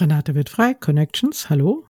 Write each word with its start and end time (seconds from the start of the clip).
Renate 0.00 0.34
wird 0.34 0.48
frei, 0.48 0.74
Connections, 0.74 1.50
hallo. 1.50 1.86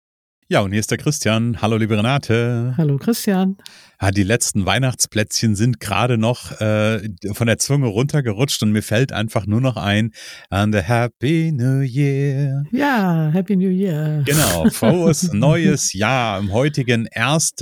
Ja, 0.49 0.61
und 0.61 0.73
hier 0.73 0.81
ist 0.81 0.91
der 0.91 0.99
Christian. 0.99 1.63
Hallo, 1.63 1.77
liebe 1.79 1.97
Renate. 1.97 2.75
Hallo, 2.77 2.99
Christian. 2.99 3.57
Ja, 4.01 4.11
die 4.11 4.23
letzten 4.23 4.67
Weihnachtsplätzchen 4.67 5.55
sind 5.55 5.81
gerade 5.81 6.19
noch 6.19 6.61
äh, 6.61 7.09
von 7.33 7.47
der 7.47 7.59
Zunge 7.59 7.87
runtergerutscht 7.87 8.63
und 8.63 8.73
mir 8.73 8.83
fällt 8.83 9.13
einfach 9.13 9.47
nur 9.47 9.61
noch 9.61 9.77
ein 9.77 10.13
an 10.51 10.73
the 10.73 10.81
Happy 10.81 11.53
New 11.53 11.81
Year. 11.81 12.65
Ja, 12.73 13.31
Happy 13.33 13.57
New 13.57 13.71
Year. 13.71 14.23
Genau, 14.27 14.69
frohes 14.71 15.23
neues 15.33 15.93
Jahr 15.93 16.39
am 16.39 16.53
heutigen 16.53 17.09
1. 17.13 17.55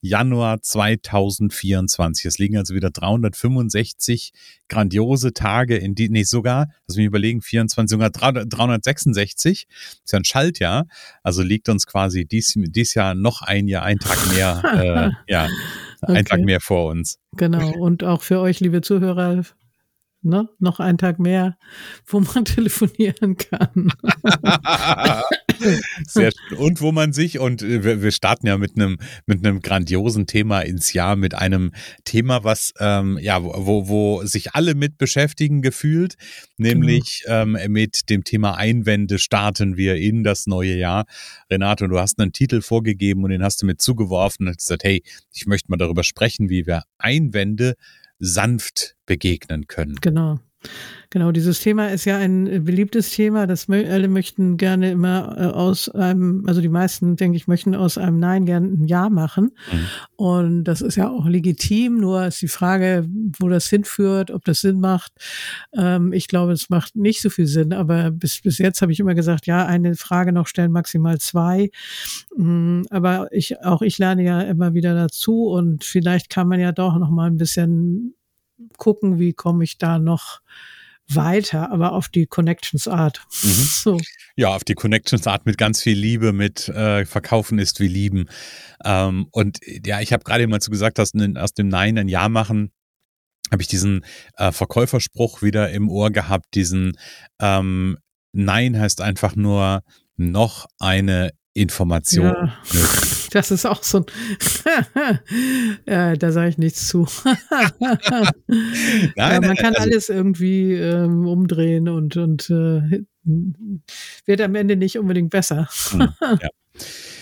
Januar 0.00 0.62
2024. 0.62 2.24
Es 2.26 2.38
liegen 2.38 2.56
also 2.56 2.74
wieder 2.74 2.90
365 2.90 4.32
grandiose 4.68 5.32
Tage 5.32 5.76
in 5.76 5.94
die, 5.94 6.08
nee, 6.08 6.24
sogar, 6.24 6.68
lass 6.86 6.96
mich 6.96 7.06
überlegen, 7.06 7.42
24, 7.42 7.90
sogar 7.90 8.10
366. 8.10 9.66
Ist 10.04 10.12
ja 10.12 10.18
ein 10.18 10.24
Schaltjahr. 10.24 10.86
Also 11.22 11.42
liegt 11.42 11.68
uns 11.68 11.86
quasi 11.86 12.24
dies, 12.24 12.54
dies 12.56 12.94
Jahr 12.94 13.14
noch 13.14 13.42
ein 13.42 13.68
Jahr, 13.68 13.84
ein 13.84 13.98
Tag 13.98 14.18
mehr, 14.32 14.62
äh, 15.26 15.32
ja, 15.32 15.48
okay. 16.02 16.18
ein 16.18 16.24
Tag 16.24 16.40
mehr 16.40 16.60
vor 16.60 16.90
uns. 16.90 17.18
Genau. 17.32 17.70
Und 17.78 18.04
auch 18.04 18.22
für 18.22 18.40
euch, 18.40 18.60
liebe 18.60 18.80
Zuhörer, 18.80 19.42
ne, 20.26 20.48
noch 20.58 20.80
ein 20.80 20.98
Tag 20.98 21.18
mehr, 21.18 21.56
wo 22.06 22.20
man 22.20 22.44
telefonieren 22.44 23.36
kann. 23.36 23.92
Sehr 26.06 26.32
schön. 26.32 26.58
Und 26.58 26.80
wo 26.80 26.92
man 26.92 27.12
sich, 27.12 27.38
und 27.38 27.62
wir, 27.62 28.02
wir 28.02 28.10
starten 28.10 28.46
ja 28.46 28.58
mit 28.58 28.76
einem, 28.76 28.98
mit 29.26 29.44
einem 29.44 29.60
grandiosen 29.60 30.26
Thema 30.26 30.60
ins 30.60 30.92
Jahr, 30.92 31.16
mit 31.16 31.34
einem 31.34 31.72
Thema, 32.04 32.44
was, 32.44 32.74
ähm, 32.78 33.18
ja, 33.20 33.42
wo, 33.42 33.88
wo 33.88 34.24
sich 34.24 34.54
alle 34.54 34.74
mit 34.74 34.98
beschäftigen 34.98 35.62
gefühlt, 35.62 36.16
nämlich 36.58 37.22
genau. 37.24 37.56
ähm, 37.56 37.72
mit 37.72 38.10
dem 38.10 38.24
Thema 38.24 38.56
Einwände 38.56 39.18
starten 39.18 39.76
wir 39.76 39.96
in 39.96 40.24
das 40.24 40.46
neue 40.46 40.74
Jahr. 40.76 41.06
Renato, 41.50 41.86
du 41.86 41.98
hast 41.98 42.18
einen 42.20 42.32
Titel 42.32 42.60
vorgegeben 42.60 43.24
und 43.24 43.30
den 43.30 43.42
hast 43.42 43.62
du 43.62 43.66
mit 43.66 43.80
zugeworfen 43.80 44.48
und 44.48 44.58
gesagt, 44.58 44.84
hey, 44.84 45.02
ich 45.32 45.46
möchte 45.46 45.70
mal 45.70 45.76
darüber 45.76 46.04
sprechen, 46.04 46.50
wie 46.50 46.66
wir 46.66 46.82
Einwände 46.98 47.76
sanft 48.18 48.96
begegnen 49.06 49.66
können. 49.66 49.96
Genau. 50.00 50.40
Genau, 51.10 51.32
dieses 51.32 51.60
Thema 51.60 51.88
ist 51.88 52.04
ja 52.04 52.18
ein 52.18 52.46
äh, 52.46 52.58
beliebtes 52.58 53.10
Thema. 53.10 53.46
Das 53.46 53.68
alle 53.68 54.08
möchten 54.08 54.56
gerne 54.56 54.90
immer 54.90 55.36
äh, 55.38 55.44
aus 55.46 55.88
einem, 55.88 56.44
also 56.46 56.60
die 56.60 56.68
meisten, 56.68 57.16
denke 57.16 57.36
ich, 57.36 57.46
möchten 57.46 57.74
aus 57.74 57.96
einem 57.96 58.18
Nein 58.18 58.44
gerne 58.44 58.66
ein 58.66 58.84
Ja 58.84 59.08
machen. 59.08 59.52
Mhm. 59.72 59.86
Und 60.16 60.64
das 60.64 60.80
ist 60.80 60.96
ja 60.96 61.08
auch 61.08 61.26
legitim. 61.26 61.98
Nur 61.98 62.26
ist 62.26 62.42
die 62.42 62.48
Frage, 62.48 63.06
wo 63.38 63.48
das 63.48 63.68
hinführt, 63.68 64.30
ob 64.30 64.44
das 64.44 64.60
Sinn 64.60 64.80
macht. 64.80 65.12
Ähm, 65.76 66.12
ich 66.12 66.28
glaube, 66.28 66.52
es 66.52 66.70
macht 66.70 66.96
nicht 66.96 67.22
so 67.22 67.30
viel 67.30 67.46
Sinn. 67.46 67.72
Aber 67.72 68.10
bis, 68.10 68.40
bis 68.42 68.58
jetzt 68.58 68.82
habe 68.82 68.92
ich 68.92 69.00
immer 69.00 69.14
gesagt, 69.14 69.46
ja, 69.46 69.64
eine 69.64 69.94
Frage 69.94 70.32
noch 70.32 70.48
stellen, 70.48 70.72
maximal 70.72 71.18
zwei. 71.18 71.70
Mm, 72.36 72.82
aber 72.90 73.28
ich, 73.30 73.62
auch 73.62 73.82
ich 73.82 73.98
lerne 73.98 74.24
ja 74.24 74.40
immer 74.42 74.74
wieder 74.74 74.94
dazu 74.94 75.46
und 75.46 75.84
vielleicht 75.84 76.30
kann 76.30 76.48
man 76.48 76.58
ja 76.58 76.72
doch 76.72 76.98
noch 76.98 77.10
mal 77.10 77.28
ein 77.28 77.36
bisschen 77.36 78.15
gucken, 78.76 79.18
wie 79.18 79.32
komme 79.32 79.64
ich 79.64 79.78
da 79.78 79.98
noch 79.98 80.40
weiter, 81.08 81.70
aber 81.70 81.92
auf 81.92 82.08
die 82.08 82.26
Connections 82.26 82.88
Art. 82.88 83.22
Mhm. 83.42 83.50
So. 83.86 84.00
Ja, 84.34 84.48
auf 84.48 84.64
die 84.64 84.74
Connections 84.74 85.26
Art 85.26 85.46
mit 85.46 85.58
ganz 85.58 85.80
viel 85.80 85.96
Liebe, 85.96 86.32
mit 86.32 86.68
äh, 86.68 87.04
Verkaufen 87.04 87.58
ist 87.58 87.78
wie 87.78 87.86
Lieben. 87.86 88.28
Ähm, 88.84 89.28
und 89.30 89.60
ja, 89.64 90.00
ich 90.00 90.12
habe 90.12 90.24
gerade 90.24 90.46
mal 90.46 90.60
so 90.60 90.70
gesagt, 90.70 90.98
dass 90.98 91.12
aus 91.36 91.54
dem 91.54 91.68
Nein 91.68 91.98
ein 91.98 92.08
Ja 92.08 92.28
machen, 92.28 92.72
habe 93.52 93.62
ich 93.62 93.68
diesen 93.68 94.04
äh, 94.36 94.50
Verkäuferspruch 94.50 95.42
wieder 95.42 95.70
im 95.70 95.88
Ohr 95.88 96.10
gehabt, 96.10 96.46
diesen 96.54 96.98
ähm, 97.40 97.96
Nein 98.32 98.78
heißt 98.78 99.00
einfach 99.00 99.36
nur 99.36 99.82
noch 100.16 100.66
eine 100.78 101.30
Information. 101.56 102.26
Ja, 102.26 102.58
das 103.32 103.50
ist 103.50 103.66
auch 103.66 103.82
so 103.82 103.98
ein, 103.98 104.06
ja, 105.86 106.14
da 106.16 106.32
sage 106.32 106.50
ich 106.50 106.58
nichts 106.58 106.86
zu. 106.88 107.06
nein, 107.24 109.12
ja, 109.16 109.28
man 109.28 109.40
nein, 109.40 109.56
kann 109.56 109.74
also, 109.74 109.82
alles 109.82 110.08
irgendwie 110.08 110.74
ähm, 110.74 111.26
umdrehen 111.26 111.88
und, 111.88 112.16
und 112.16 112.50
äh, 112.50 113.04
wird 114.26 114.40
am 114.40 114.54
Ende 114.54 114.76
nicht 114.76 114.98
unbedingt 114.98 115.30
besser. 115.30 115.68
Hm, 115.90 116.08
ja. 116.20 116.48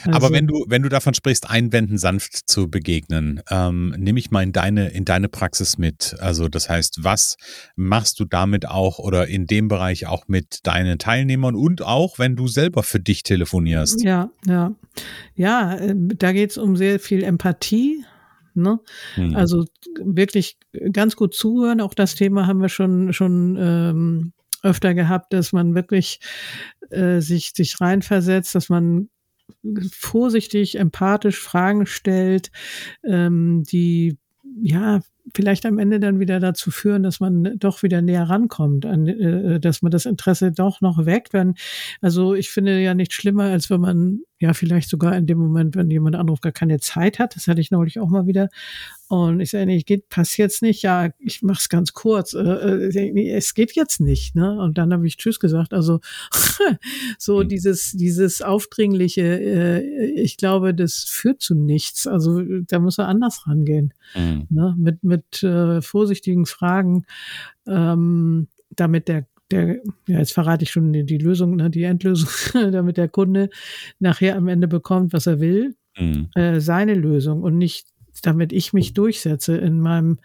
Also. 0.07 0.17
Aber 0.17 0.33
wenn 0.33 0.47
du, 0.47 0.65
wenn 0.69 0.83
du 0.83 0.89
davon 0.89 1.15
sprichst, 1.15 1.49
Einwänden 1.49 1.97
sanft 1.97 2.49
zu 2.49 2.69
begegnen, 2.69 3.41
ähm, 3.51 3.95
nehme 3.97 4.19
ich 4.19 4.31
mal 4.31 4.43
in 4.43 4.53
deine, 4.53 4.89
in 4.89 5.05
deine 5.05 5.29
Praxis 5.29 5.79
mit. 5.79 6.17
Also 6.21 6.49
das 6.49 6.69
heißt, 6.69 6.99
was 7.03 7.37
machst 7.75 8.21
du 8.21 8.25
damit 8.25 8.69
auch 8.69 8.99
oder 8.99 9.29
in 9.29 9.47
dem 9.47 9.69
Bereich 9.69 10.07
auch 10.07 10.29
mit 10.29 10.67
deinen 10.67 10.99
Teilnehmern 10.99 11.55
und 11.55 11.83
auch, 11.83 12.19
wenn 12.19 12.37
du 12.37 12.49
selber 12.49 12.83
für 12.83 13.01
dich 13.01 13.23
telefonierst? 13.23 14.03
Ja, 14.03 14.31
ja. 14.47 14.75
Ja, 15.35 15.79
ähm, 15.79 16.11
da 16.19 16.33
geht 16.33 16.51
es 16.51 16.59
um 16.59 16.77
sehr 16.77 17.01
viel 17.01 17.23
Empathie. 17.23 18.05
Ne? 18.55 18.79
Hm. 19.15 19.35
Also 19.35 19.65
wirklich 20.01 20.59
ganz 20.93 21.17
gut 21.17 21.35
zuhören. 21.35 21.81
Auch 21.81 21.95
das 21.95 22.15
Thema 22.15 22.47
haben 22.47 22.61
wir 22.61 22.69
schon, 22.69 23.13
schon 23.13 23.57
ähm, 23.59 24.33
öfter 24.63 24.95
gehabt, 24.95 25.33
dass 25.33 25.53
man 25.53 25.75
wirklich 25.75 26.21
äh, 26.91 27.21
sich, 27.21 27.53
sich 27.55 27.81
reinversetzt, 27.81 28.55
dass 28.55 28.69
man 28.69 29.09
vorsichtig, 29.91 30.79
empathisch 30.79 31.39
Fragen 31.39 31.87
stellt, 31.87 32.51
ähm, 33.05 33.65
die 33.65 34.19
ja 34.63 35.01
vielleicht 35.35 35.65
am 35.65 35.79
Ende 35.79 36.01
dann 36.01 36.21
wieder 36.21 36.39
dazu 36.39 36.71
führen, 36.71 37.03
dass 37.03 37.19
man 37.19 37.59
doch 37.59 37.83
wieder 37.83 38.03
näher 38.03 38.25
rankommt, 38.25 38.85
an, 38.85 39.07
äh, 39.07 39.59
dass 39.59 39.83
man 39.83 39.91
das 39.91 40.07
Interesse 40.07 40.53
doch 40.53 40.81
noch 40.81 41.07
weckt. 41.07 41.33
Wenn, 41.33 41.55
also 42.01 42.35
ich 42.35 42.51
finde 42.51 42.81
ja 42.81 42.95
nicht 42.95 43.13
schlimmer, 43.13 43.45
als 43.45 43.71
wenn 43.71 43.81
man 43.81 44.21
ja 44.41 44.53
vielleicht 44.53 44.89
sogar 44.89 45.17
in 45.17 45.27
dem 45.27 45.39
Moment, 45.39 45.77
wenn 45.77 45.91
jemand 45.91 46.17
anruft, 46.17 46.43
gar 46.43 46.53
keine 46.53 46.81
Zeit 46.81 47.19
hat. 47.19 47.37
Das 47.37 47.47
hatte 47.47 47.61
ich 47.61 47.71
neulich 47.71 48.01
auch 48.01 48.09
mal 48.09 48.27
wieder. 48.27 48.49
Und 49.09 49.41
ich 49.41 49.51
sage, 49.51 49.67
nee, 49.67 49.81
geht, 49.83 50.09
passiert 50.09 50.53
nicht. 50.61 50.83
Ja, 50.83 51.11
ich 51.19 51.43
mache 51.43 51.61
es 51.61 51.69
ganz 51.69 51.93
kurz. 51.93 52.35
Äh, 52.35 52.41
äh, 52.41 53.31
es 53.31 53.55
geht 53.55 53.73
jetzt 53.73 54.01
nicht. 54.01 54.35
Ne? 54.35 54.59
Und 54.61 54.77
dann 54.77 54.93
habe 54.93 55.07
ich 55.07 55.17
Tschüss 55.17 55.39
gesagt. 55.39 55.73
Also 55.73 56.01
so 57.19 57.43
mhm. 57.43 57.49
dieses, 57.49 57.93
dieses 57.93 58.43
aufdringliche, 58.43 59.23
äh, 59.23 60.11
ich 60.21 60.37
glaube, 60.37 60.75
das 60.75 61.05
führt 61.05 61.41
zu 61.41 61.55
nichts. 61.55 62.07
Also 62.07 62.43
da 62.43 62.81
muss 62.81 62.99
er 62.99 63.09
anders 63.09 63.47
rangehen. 63.47 63.95
Mhm. 64.15 64.47
Ne? 64.51 64.75
Mit, 64.77 65.05
mit 65.05 65.43
äh, 65.43 65.81
vorsichtigen 65.81 66.47
Fragen, 66.47 67.07
ähm, 67.67 68.49
damit 68.71 69.09
der 69.09 69.27
der, 69.55 69.77
ja, 70.07 70.19
jetzt 70.19 70.33
verrate 70.33 70.65
ich 70.65 70.71
schon 70.71 70.93
die, 70.93 71.05
die 71.05 71.19
Lösung, 71.19 71.57
ne, 71.57 71.71
die 71.71 71.85
Endlösung, 71.85 72.29
damit 72.73 72.97
der 72.97 73.09
Kunde 73.09 73.51
nachher 73.99 74.37
am 74.37 74.49
Ende 74.49 74.69
bekommt, 74.69 75.13
was 75.13 75.27
er 75.27 75.41
will, 75.41 75.77
mhm. 75.99 76.29
äh, 76.35 76.61
seine 76.61 76.95
Lösung 76.95 77.43
und 77.43 77.57
nicht, 77.57 77.87
damit 78.23 78.53
ich 78.53 78.73
mich 78.73 78.95
durchsetze 78.95 79.57
in 79.57 79.81
meinem, 79.81 80.19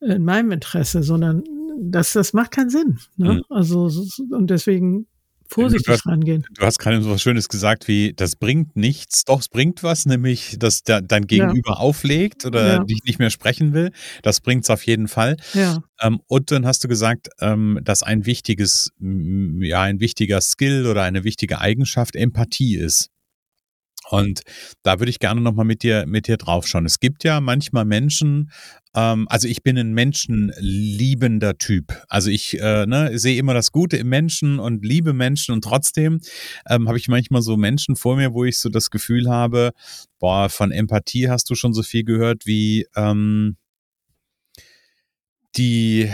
in 0.00 0.24
meinem 0.24 0.52
Interesse, 0.52 1.02
sondern 1.02 1.44
das, 1.78 2.12
das 2.12 2.32
macht 2.32 2.52
keinen 2.52 2.70
Sinn. 2.70 2.98
Ne? 3.16 3.34
Mhm. 3.34 3.42
Also, 3.50 3.90
und 4.30 4.50
deswegen 4.50 5.06
vorsichtig 5.48 5.86
du 5.86 5.92
hast, 5.92 6.06
rangehen. 6.06 6.46
Du 6.54 6.64
hast 6.64 6.78
gerade 6.78 7.02
so 7.02 7.10
was 7.10 7.22
Schönes 7.22 7.48
gesagt 7.48 7.88
wie, 7.88 8.12
das 8.14 8.36
bringt 8.36 8.76
nichts, 8.76 9.24
doch 9.24 9.40
es 9.40 9.48
bringt 9.48 9.82
was, 9.82 10.06
nämlich, 10.06 10.56
dass 10.58 10.82
der, 10.82 11.00
dein 11.00 11.26
Gegenüber 11.26 11.72
ja. 11.72 11.76
auflegt 11.76 12.44
oder 12.44 12.66
ja. 12.66 12.84
dich 12.84 13.04
nicht 13.04 13.18
mehr 13.18 13.30
sprechen 13.30 13.72
will. 13.72 13.90
Das 14.22 14.40
bringt 14.40 14.64
es 14.64 14.70
auf 14.70 14.84
jeden 14.84 15.08
Fall. 15.08 15.36
Ja. 15.54 15.82
Ähm, 16.00 16.20
und 16.26 16.50
dann 16.50 16.66
hast 16.66 16.84
du 16.84 16.88
gesagt, 16.88 17.28
ähm, 17.40 17.80
dass 17.82 18.02
ein 18.02 18.26
wichtiges, 18.26 18.92
ja, 19.00 19.82
ein 19.82 20.00
wichtiger 20.00 20.40
Skill 20.40 20.86
oder 20.86 21.02
eine 21.02 21.24
wichtige 21.24 21.60
Eigenschaft 21.60 22.16
Empathie 22.16 22.76
ist. 22.76 23.10
Und 24.10 24.42
da 24.82 24.98
würde 25.00 25.10
ich 25.10 25.18
gerne 25.18 25.40
nochmal 25.40 25.64
mit 25.64 25.82
dir, 25.82 26.06
mit 26.06 26.28
dir 26.28 26.36
draufschauen. 26.36 26.86
Es 26.86 27.00
gibt 27.00 27.24
ja 27.24 27.40
manchmal 27.40 27.84
Menschen, 27.84 28.50
ähm, 28.94 29.26
also 29.28 29.48
ich 29.48 29.62
bin 29.62 29.76
ein 29.78 29.92
menschenliebender 29.92 31.58
Typ. 31.58 32.02
Also 32.08 32.30
ich 32.30 32.58
äh, 32.60 32.86
ne, 32.86 33.18
sehe 33.18 33.38
immer 33.38 33.54
das 33.54 33.72
Gute 33.72 33.96
im 33.96 34.08
Menschen 34.08 34.58
und 34.58 34.84
liebe 34.84 35.12
Menschen 35.12 35.52
und 35.52 35.62
trotzdem 35.62 36.20
ähm, 36.68 36.88
habe 36.88 36.98
ich 36.98 37.08
manchmal 37.08 37.42
so 37.42 37.56
Menschen 37.56 37.96
vor 37.96 38.16
mir, 38.16 38.32
wo 38.32 38.44
ich 38.44 38.58
so 38.58 38.68
das 38.68 38.90
Gefühl 38.90 39.28
habe, 39.28 39.72
boah, 40.18 40.48
von 40.48 40.70
Empathie 40.70 41.28
hast 41.28 41.50
du 41.50 41.54
schon 41.54 41.72
so 41.72 41.82
viel 41.82 42.04
gehört 42.04 42.46
wie, 42.46 42.86
ähm, 42.96 43.56
die, 45.56 46.10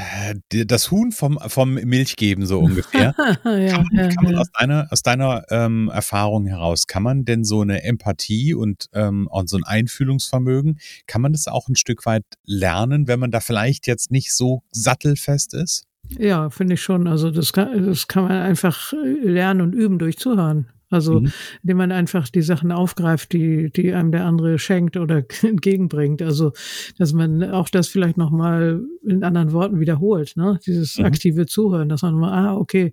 die, 0.53 0.67
das 0.67 0.91
Huhn 0.91 1.13
vom, 1.13 1.39
vom 1.47 1.75
Milchgeben 1.75 2.47
so 2.47 2.61
ungefähr. 2.61 3.15
ja, 3.45 3.77
kann 3.77 3.89
man, 3.93 4.15
kann 4.15 4.25
man 4.25 4.35
aus 4.37 4.51
deiner, 4.53 4.87
aus 4.91 5.03
deiner 5.03 5.43
ähm, 5.51 5.91
Erfahrung 5.93 6.47
heraus, 6.47 6.87
kann 6.87 7.03
man 7.03 7.25
denn 7.25 7.45
so 7.45 7.61
eine 7.61 7.83
Empathie 7.83 8.55
und, 8.55 8.87
ähm, 8.93 9.29
und 9.31 9.49
so 9.49 9.57
ein 9.57 9.65
Einfühlungsvermögen, 9.65 10.79
kann 11.07 11.23
man 11.23 11.33
das 11.33 11.49
auch 11.49 11.69
ein 11.69 11.77
Stück 11.77 12.07
weit 12.07 12.25
lernen, 12.45 13.09
wenn 13.09 13.21
man 13.21 13.31
da 13.31 13.41
vielleicht 13.41 13.87
jetzt 13.87 14.11
nicht 14.11 14.33
so 14.33 14.63
sattelfest 14.71 15.55
ist? 15.55 15.85
Ja, 16.19 16.51
finde 16.51 16.75
ich 16.75 16.83
schon. 16.83 17.07
Also 17.07 17.31
das 17.31 17.53
kann, 17.53 17.87
das 17.87 18.09
kann 18.09 18.25
man 18.25 18.33
einfach 18.33 18.93
lernen 18.93 19.61
und 19.61 19.73
üben 19.73 19.99
durch 19.99 20.19
Zuhören. 20.19 20.69
Also, 20.93 21.21
mhm. 21.21 21.33
indem 21.63 21.77
man 21.79 21.93
einfach 21.93 22.29
die 22.29 22.43
Sachen 22.43 22.71
aufgreift, 22.71 23.33
die, 23.33 23.71
die 23.71 23.95
einem 23.95 24.13
der 24.13 24.27
andere 24.27 24.59
schenkt 24.59 24.97
oder 24.97 25.25
entgegenbringt. 25.43 26.23
Also, 26.23 26.53
dass 26.99 27.13
man 27.13 27.43
auch 27.45 27.69
das 27.69 27.89
vielleicht 27.89 28.17
nochmal 28.17 28.83
in 29.05 29.25
anderen 29.25 29.53
Worten 29.53 29.81
wiederholt, 29.81 30.37
ne? 30.37 30.59
Dieses 30.67 30.99
mhm. 30.99 31.07
aktive 31.07 31.47
Zuhören, 31.47 31.89
dass 31.89 32.03
man 32.03 32.15
mal, 32.15 32.33
ah, 32.33 32.57
okay, 32.57 32.93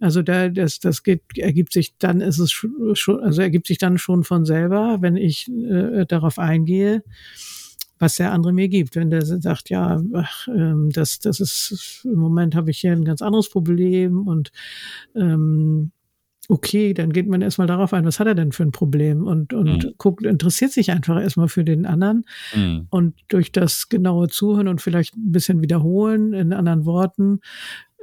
also 0.00 0.22
da, 0.22 0.48
das, 0.48 0.78
das 0.78 1.02
geht, 1.02 1.22
ergibt 1.36 1.72
sich, 1.72 1.96
dann 1.98 2.20
ist 2.20 2.38
es 2.38 2.52
schon, 2.52 3.20
also 3.20 3.42
ergibt 3.42 3.66
sich 3.66 3.78
dann 3.78 3.98
schon 3.98 4.24
von 4.24 4.44
selber, 4.44 4.98
wenn 5.00 5.16
ich 5.16 5.50
äh, 5.50 6.06
darauf 6.06 6.38
eingehe, 6.38 7.02
was 8.02 8.16
der 8.16 8.32
andere 8.32 8.52
mir 8.52 8.68
gibt. 8.68 8.96
Wenn 8.96 9.10
der 9.10 9.24
sagt, 9.24 9.70
ja, 9.70 10.02
ach, 10.14 10.48
ähm, 10.48 10.90
das, 10.92 11.20
das 11.20 11.40
ist, 11.40 12.02
im 12.04 12.18
Moment 12.18 12.54
habe 12.54 12.70
ich 12.70 12.78
hier 12.78 12.92
ein 12.92 13.04
ganz 13.04 13.22
anderes 13.22 13.48
Problem 13.48 14.26
und 14.26 14.50
ähm, 15.14 15.92
okay, 16.48 16.92
dann 16.92 17.12
geht 17.12 17.28
man 17.28 17.42
erstmal 17.42 17.66
darauf 17.66 17.92
ein, 17.92 18.04
was 18.04 18.18
hat 18.20 18.26
er 18.26 18.34
denn 18.34 18.52
für 18.52 18.64
ein 18.64 18.72
Problem 18.72 19.26
und, 19.26 19.54
und 19.54 19.84
mhm. 19.84 19.94
guckt, 19.98 20.24
interessiert 20.24 20.72
sich 20.72 20.90
einfach 20.90 21.20
erstmal 21.20 21.48
für 21.48 21.64
den 21.64 21.86
anderen. 21.86 22.24
Mhm. 22.54 22.86
Und 22.90 23.14
durch 23.28 23.52
das 23.52 23.88
genaue 23.88 24.28
Zuhören 24.28 24.68
und 24.68 24.80
vielleicht 24.80 25.16
ein 25.16 25.32
bisschen 25.32 25.62
wiederholen 25.62 26.32
in 26.32 26.52
anderen 26.52 26.84
Worten, 26.84 27.40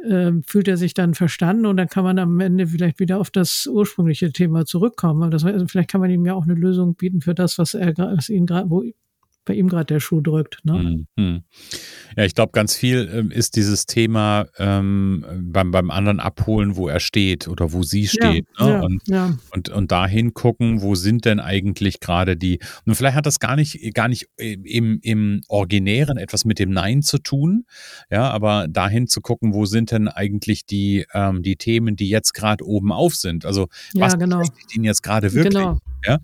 äh, 0.04 0.32
fühlt 0.46 0.68
er 0.68 0.78
sich 0.78 0.94
dann 0.94 1.14
verstanden 1.14 1.66
und 1.66 1.78
dann 1.78 1.90
kann 1.90 2.04
man 2.04 2.20
am 2.20 2.40
Ende 2.40 2.68
vielleicht 2.68 3.00
wieder 3.00 3.20
auf 3.20 3.32
das 3.32 3.68
ursprüngliche 3.68 4.32
Thema 4.32 4.66
zurückkommen. 4.66 5.32
Das, 5.32 5.44
also 5.44 5.68
vielleicht 5.68 5.90
kann 5.90 6.02
man 6.02 6.10
ihm 6.10 6.26
ja 6.26 6.34
auch 6.34 6.44
eine 6.44 6.56
Lösung 6.56 6.96
bieten 6.96 7.22
für 7.22 7.36
das, 7.36 7.58
was 7.58 7.74
er, 7.74 7.98
was 7.98 8.30
ihn 8.30 8.46
gerade, 8.46 8.70
wo 8.70 8.84
bei 9.50 9.56
ihm 9.56 9.68
gerade 9.68 9.86
der 9.86 10.00
Schuh 10.00 10.22
drückt. 10.22 10.60
Ne? 10.64 11.08
Mhm. 11.16 11.44
Ja, 12.16 12.24
ich 12.24 12.36
glaube, 12.36 12.52
ganz 12.52 12.76
viel 12.76 13.10
ähm, 13.12 13.32
ist 13.32 13.56
dieses 13.56 13.88
Thema 13.88 14.46
ähm, 14.60 15.26
beim, 15.42 15.72
beim 15.72 15.90
anderen 15.90 16.20
abholen, 16.20 16.76
wo 16.76 16.88
er 16.88 17.00
steht 17.00 17.48
oder 17.48 17.74
wo 17.74 17.82
sie 17.82 18.08
steht. 18.08 18.46
Ja, 18.60 18.66
ne? 18.66 18.72
ja, 18.72 18.82
und, 18.82 19.02
ja. 19.08 19.38
Und, 19.52 19.70
und 19.70 19.92
dahin 19.92 20.36
gucken, 20.36 20.84
wo 20.84 20.94
sind 20.94 21.26
denn 21.26 21.40
eigentlich 21.40 22.00
gerade 22.00 22.38
die. 22.38 22.60
Und 22.86 22.94
vielleicht 22.94 23.16
hat 23.16 23.26
das 23.26 23.40
gar 23.40 23.56
nicht, 23.56 23.96
gar 23.96 24.08
nicht 24.08 24.28
im, 24.38 25.00
im 25.02 25.42
Originären 25.48 26.20
etwas 26.20 26.46
mit 26.46 26.60
dem 26.60 26.70
Nein 26.70 27.02
zu 27.02 27.18
tun. 27.18 27.66
Ja, 28.12 28.30
aber 28.30 28.68
dahin 28.68 29.08
zu 29.08 29.20
gucken, 29.20 29.56
wo 29.56 29.66
sind 29.66 29.90
denn 29.90 30.08
eigentlich 30.08 30.68
die, 30.68 31.08
ähm, 31.16 31.42
die 31.42 31.56
Themen, 31.56 31.96
die 31.96 32.08
jetzt 32.10 32.36
gerade 32.36 32.64
oben 32.64 32.92
auf 32.92 33.16
sind. 33.16 33.48
Also 33.48 33.68
was 33.96 34.16
genau. 34.16 34.42
beschäftigt 34.42 34.76
ihn 34.76 34.84
jetzt 34.84 35.02
gerade 35.02 35.34
wirklich? 35.34 35.56
Genau. 35.56 35.80
Ja. 36.06 36.20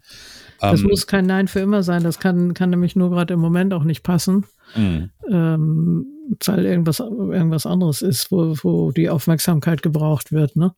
Das 0.59 0.81
ähm, 0.81 0.87
muss 0.87 1.07
kein 1.07 1.25
Nein 1.25 1.47
für 1.47 1.59
immer 1.59 1.83
sein. 1.83 2.03
Das 2.03 2.19
kann, 2.19 2.53
kann 2.53 2.69
nämlich 2.69 2.95
nur 2.95 3.09
gerade 3.09 3.33
im 3.33 3.39
Moment 3.39 3.73
auch 3.73 3.83
nicht 3.83 4.03
passen. 4.03 4.45
Mhm. 4.75 5.09
Ähm, 5.29 6.05
weil 6.45 6.65
irgendwas, 6.65 6.99
irgendwas 6.99 7.65
anderes 7.65 8.01
ist, 8.01 8.31
wo, 8.31 8.55
wo 8.63 8.91
die 8.91 9.09
Aufmerksamkeit 9.09 9.81
gebraucht 9.81 10.31
wird. 10.31 10.55
Ne? 10.55 10.73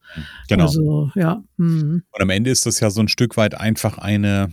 Genau. 0.50 0.66
Also, 0.66 1.12
ja. 1.16 1.44
Mhm. 1.58 2.04
Und 2.12 2.22
am 2.22 2.30
Ende 2.30 2.50
ist 2.50 2.66
das 2.66 2.80
ja 2.80 2.90
so 2.90 3.02
ein 3.02 3.08
Stück 3.08 3.38
weit 3.38 3.56
einfach 3.56 3.98
eine, 3.98 4.50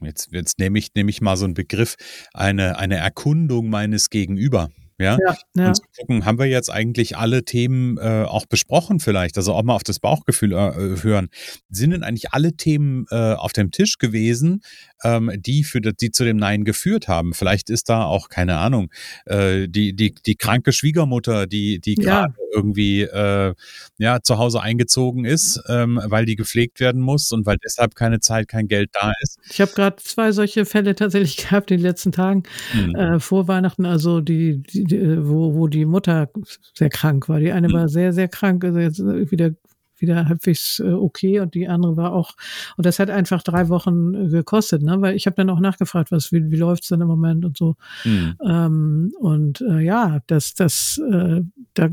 jetzt, 0.00 0.32
jetzt 0.32 0.58
nehme 0.58 0.78
ich, 0.78 0.94
nehme 0.94 1.10
ich 1.10 1.20
mal 1.20 1.36
so 1.36 1.44
einen 1.44 1.54
Begriff, 1.54 1.96
eine, 2.32 2.78
eine 2.78 2.96
Erkundung 2.96 3.68
meines 3.68 4.10
Gegenüber. 4.10 4.70
Ja, 4.98 5.16
ja, 5.24 5.36
ja. 5.56 5.68
Und 5.68 5.76
zu 5.76 5.82
gucken, 5.96 6.24
haben 6.24 6.38
wir 6.38 6.46
jetzt 6.46 6.70
eigentlich 6.70 7.16
alle 7.16 7.44
Themen 7.44 7.98
äh, 7.98 8.24
auch 8.24 8.46
besprochen 8.46 9.00
vielleicht, 9.00 9.36
also 9.36 9.54
auch 9.54 9.62
mal 9.62 9.74
auf 9.74 9.84
das 9.84 10.00
Bauchgefühl 10.00 10.52
äh, 10.52 11.02
hören. 11.02 11.28
Sind 11.70 11.90
denn 11.90 12.02
eigentlich 12.02 12.32
alle 12.32 12.54
Themen 12.56 13.06
äh, 13.10 13.34
auf 13.34 13.52
dem 13.52 13.70
Tisch 13.70 13.98
gewesen, 13.98 14.62
ähm, 15.04 15.30
die 15.36 15.64
für 15.64 15.80
die 15.80 16.10
zu 16.10 16.24
dem 16.24 16.36
Nein 16.36 16.64
geführt 16.64 17.08
haben? 17.08 17.32
Vielleicht 17.32 17.70
ist 17.70 17.88
da 17.88 18.04
auch 18.04 18.28
keine 18.28 18.58
Ahnung 18.58 18.90
äh, 19.26 19.68
die 19.68 19.94
die 19.94 20.14
die 20.14 20.34
kranke 20.36 20.72
Schwiegermutter, 20.72 21.46
die 21.46 21.80
die 21.80 21.94
gerade 21.94 22.34
ja. 22.38 22.47
Irgendwie 22.52 23.02
äh, 23.02 23.54
ja 23.98 24.20
zu 24.22 24.38
Hause 24.38 24.60
eingezogen 24.60 25.24
ist, 25.24 25.62
ähm, 25.68 26.00
weil 26.04 26.24
die 26.24 26.36
gepflegt 26.36 26.80
werden 26.80 27.00
muss 27.00 27.32
und 27.32 27.46
weil 27.46 27.56
deshalb 27.64 27.94
keine 27.94 28.20
Zeit, 28.20 28.48
kein 28.48 28.68
Geld 28.68 28.90
da 28.92 29.12
ist. 29.22 29.38
Ich 29.50 29.60
habe 29.60 29.72
gerade 29.72 29.96
zwei 29.96 30.32
solche 30.32 30.64
Fälle 30.64 30.94
tatsächlich 30.94 31.36
gehabt 31.48 31.70
in 31.70 31.78
den 31.78 31.84
letzten 31.84 32.12
Tagen 32.12 32.42
mhm. 32.74 32.94
äh, 32.94 33.20
vor 33.20 33.48
Weihnachten, 33.48 33.86
also 33.86 34.20
die, 34.20 34.62
die 34.62 34.98
wo, 35.20 35.54
wo 35.54 35.68
die 35.68 35.84
Mutter 35.84 36.30
sehr 36.74 36.90
krank 36.90 37.28
war. 37.28 37.40
Die 37.40 37.52
eine 37.52 37.68
mhm. 37.68 37.72
war 37.72 37.88
sehr, 37.88 38.12
sehr 38.12 38.28
krank, 38.28 38.64
also 38.64 38.78
jetzt 38.78 39.00
wieder 39.00 39.52
wieder 40.00 40.28
halbwegs 40.28 40.80
äh, 40.80 40.92
okay 40.92 41.40
und 41.40 41.54
die 41.54 41.68
andere 41.68 41.96
war 41.96 42.12
auch 42.12 42.34
und 42.76 42.86
das 42.86 42.98
hat 42.98 43.10
einfach 43.10 43.42
drei 43.42 43.68
Wochen 43.68 44.14
äh, 44.14 44.28
gekostet, 44.28 44.82
ne? 44.82 45.00
Weil 45.00 45.16
ich 45.16 45.26
habe 45.26 45.36
dann 45.36 45.50
auch 45.50 45.60
nachgefragt, 45.60 46.10
was 46.10 46.32
wie, 46.32 46.50
wie 46.50 46.56
läuft's 46.56 46.88
denn 46.88 47.00
im 47.00 47.08
Moment 47.08 47.44
und 47.44 47.56
so 47.56 47.76
mhm. 48.04 48.36
ähm, 48.46 49.12
und 49.18 49.60
äh, 49.60 49.80
ja, 49.80 50.20
das 50.26 50.54
das 50.54 51.00
äh, 51.10 51.42
da 51.74 51.88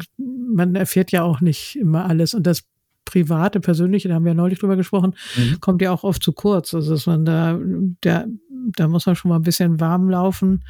man 0.47 0.75
erfährt 0.75 1.11
ja 1.11 1.23
auch 1.23 1.41
nicht 1.41 1.75
immer 1.75 2.05
alles 2.05 2.33
und 2.33 2.45
das 2.47 2.63
private, 3.05 3.59
persönliche, 3.59 4.07
da 4.07 4.15
haben 4.15 4.25
wir 4.25 4.31
ja 4.31 4.35
neulich 4.35 4.59
drüber 4.59 4.75
gesprochen, 4.75 5.15
mhm. 5.35 5.59
kommt 5.59 5.81
ja 5.81 5.91
auch 5.91 6.03
oft 6.03 6.23
zu 6.23 6.33
kurz. 6.33 6.73
Also 6.73 6.93
dass 6.93 7.05
man 7.05 7.23
da 7.23 7.59
der 8.03 8.27
da 8.73 8.87
muss 8.87 9.05
man 9.05 9.15
schon 9.15 9.29
mal 9.29 9.35
ein 9.35 9.43
bisschen 9.43 9.79
warm 9.79 10.09
laufen, 10.09 10.63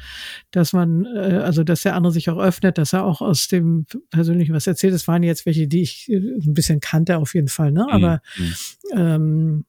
dass 0.50 0.72
man, 0.72 1.06
äh, 1.06 1.40
also 1.42 1.64
dass 1.64 1.82
der 1.82 1.94
andere 1.94 2.12
sich 2.12 2.28
auch 2.30 2.38
öffnet, 2.38 2.78
dass 2.78 2.92
er 2.92 3.04
auch 3.04 3.20
aus 3.20 3.48
dem 3.48 3.86
Persönlichen 4.10 4.54
was 4.54 4.66
erzählt. 4.66 4.94
Das 4.94 5.08
waren 5.08 5.22
jetzt 5.22 5.46
welche, 5.46 5.68
die 5.68 5.82
ich 5.82 6.10
äh, 6.10 6.16
ein 6.16 6.54
bisschen 6.54 6.80
kannte 6.80 7.18
auf 7.18 7.34
jeden 7.34 7.48
Fall, 7.48 7.72
ne? 7.72 7.84
Mhm, 7.84 7.90
Aber 7.90 8.20
mhm. 8.36 8.54
ähm, 8.94 9.64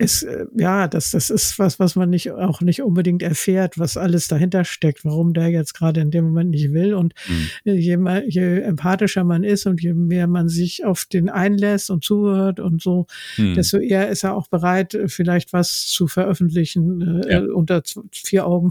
ist, 0.00 0.22
äh, 0.22 0.46
ja, 0.56 0.88
das, 0.88 1.10
das 1.10 1.28
ist 1.28 1.58
was, 1.58 1.78
was 1.78 1.94
man 1.94 2.08
nicht, 2.08 2.30
auch 2.30 2.62
nicht 2.62 2.82
unbedingt 2.82 3.22
erfährt, 3.22 3.78
was 3.78 3.96
alles 3.96 4.28
dahinter 4.28 4.64
steckt, 4.64 5.04
warum 5.04 5.34
der 5.34 5.48
jetzt 5.48 5.74
gerade 5.74 6.00
in 6.00 6.10
dem 6.10 6.24
Moment 6.24 6.50
nicht 6.50 6.72
will. 6.72 6.94
Und 6.94 7.14
mhm. 7.28 7.72
je, 7.74 7.98
je 8.26 8.60
empathischer 8.60 9.24
man 9.24 9.44
ist 9.44 9.66
und 9.66 9.82
je 9.82 9.92
mehr 9.92 10.26
man 10.26 10.48
sich 10.48 10.84
auf 10.86 11.04
den 11.04 11.28
einlässt 11.28 11.90
und 11.90 12.02
zuhört 12.02 12.60
und 12.60 12.80
so, 12.80 13.06
mhm. 13.36 13.54
desto 13.54 13.76
eher 13.78 14.08
ist 14.08 14.24
er 14.24 14.34
auch 14.34 14.48
bereit, 14.48 14.98
vielleicht 15.06 15.52
was 15.52 15.86
zu 15.86 16.08
veröffentlichen 16.08 17.22
äh, 17.22 17.32
ja. 17.32 17.40
unter 17.52 17.82
vier 18.10 18.46
Augen, 18.46 18.70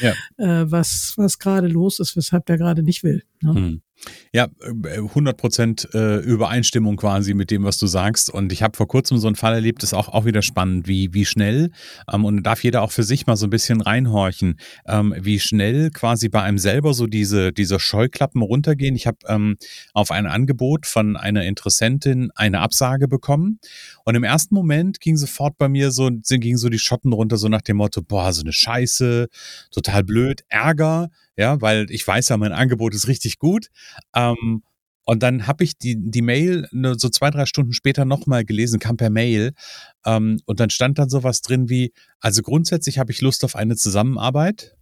ja. 0.00 0.12
äh, 0.36 0.70
was, 0.70 1.14
was 1.16 1.38
gerade 1.38 1.68
los 1.68 1.98
ist, 1.98 2.14
weshalb 2.14 2.44
der 2.46 2.58
gerade 2.58 2.82
nicht 2.82 3.02
will. 3.02 3.22
Ne? 3.40 3.52
Mhm. 3.52 3.82
Ja, 4.32 4.48
100 4.62 5.36
Prozent 5.36 5.88
äh, 5.94 6.18
Übereinstimmung 6.18 6.96
quasi 6.96 7.34
mit 7.34 7.50
dem, 7.50 7.64
was 7.64 7.78
du 7.78 7.86
sagst. 7.86 8.30
Und 8.30 8.52
ich 8.52 8.62
habe 8.62 8.76
vor 8.76 8.86
kurzem 8.86 9.18
so 9.18 9.26
einen 9.26 9.36
Fall 9.36 9.54
erlebt, 9.54 9.82
ist 9.82 9.94
auch, 9.94 10.08
auch 10.08 10.24
wieder 10.24 10.42
spannend, 10.42 10.86
wie, 10.86 11.12
wie 11.14 11.24
schnell, 11.24 11.70
ähm, 12.12 12.24
und 12.24 12.42
darf 12.42 12.62
jeder 12.62 12.82
auch 12.82 12.92
für 12.92 13.02
sich 13.02 13.26
mal 13.26 13.36
so 13.36 13.46
ein 13.46 13.50
bisschen 13.50 13.80
reinhorchen, 13.80 14.60
ähm, 14.86 15.14
wie 15.18 15.40
schnell 15.40 15.90
quasi 15.90 16.28
bei 16.28 16.42
einem 16.42 16.58
selber 16.58 16.94
so 16.94 17.06
diese, 17.06 17.52
diese 17.52 17.80
Scheuklappen 17.80 18.42
runtergehen. 18.42 18.94
Ich 18.94 19.06
habe 19.06 19.18
ähm, 19.26 19.56
auf 19.94 20.10
ein 20.10 20.26
Angebot 20.26 20.86
von 20.86 21.16
einer 21.16 21.44
Interessentin 21.44 22.30
eine 22.34 22.60
Absage 22.60 23.08
bekommen. 23.08 23.58
Und 24.04 24.14
im 24.14 24.24
ersten 24.24 24.54
Moment 24.54 25.00
ging 25.00 25.16
sofort 25.16 25.58
bei 25.58 25.68
mir 25.68 25.90
so, 25.90 26.10
ging 26.10 26.56
so 26.56 26.68
die 26.68 26.78
Schotten 26.78 27.12
runter, 27.12 27.36
so 27.36 27.48
nach 27.48 27.62
dem 27.62 27.78
Motto, 27.78 28.02
boah, 28.02 28.32
so 28.32 28.42
eine 28.42 28.52
Scheiße, 28.52 29.28
total 29.70 30.04
blöd, 30.04 30.44
Ärger 30.48 31.08
ja, 31.38 31.60
weil 31.62 31.86
ich 31.90 32.06
weiß 32.06 32.28
ja, 32.30 32.36
mein 32.36 32.52
Angebot 32.52 32.94
ist 32.94 33.06
richtig 33.06 33.38
gut. 33.38 33.68
Ähm, 34.14 34.62
und 35.04 35.22
dann 35.22 35.46
habe 35.46 35.64
ich 35.64 35.78
die, 35.78 35.96
die 35.96 36.20
Mail 36.20 36.68
so 36.72 37.08
zwei, 37.08 37.30
drei 37.30 37.46
Stunden 37.46 37.72
später 37.72 38.04
nochmal 38.04 38.44
gelesen, 38.44 38.80
kam 38.80 38.98
per 38.98 39.08
Mail. 39.08 39.52
Ähm, 40.04 40.40
und 40.44 40.60
dann 40.60 40.68
stand 40.68 40.98
dann 40.98 41.08
sowas 41.08 41.40
drin 41.40 41.70
wie, 41.70 41.94
also 42.20 42.42
grundsätzlich 42.42 42.98
habe 42.98 43.12
ich 43.12 43.22
Lust 43.22 43.44
auf 43.44 43.56
eine 43.56 43.76
Zusammenarbeit. 43.76 44.76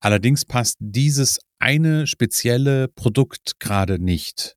Allerdings 0.00 0.44
passt 0.44 0.78
dieses 0.80 1.40
eine 1.58 2.06
spezielle 2.06 2.88
Produkt 2.88 3.58
gerade 3.60 3.98
nicht. 3.98 4.56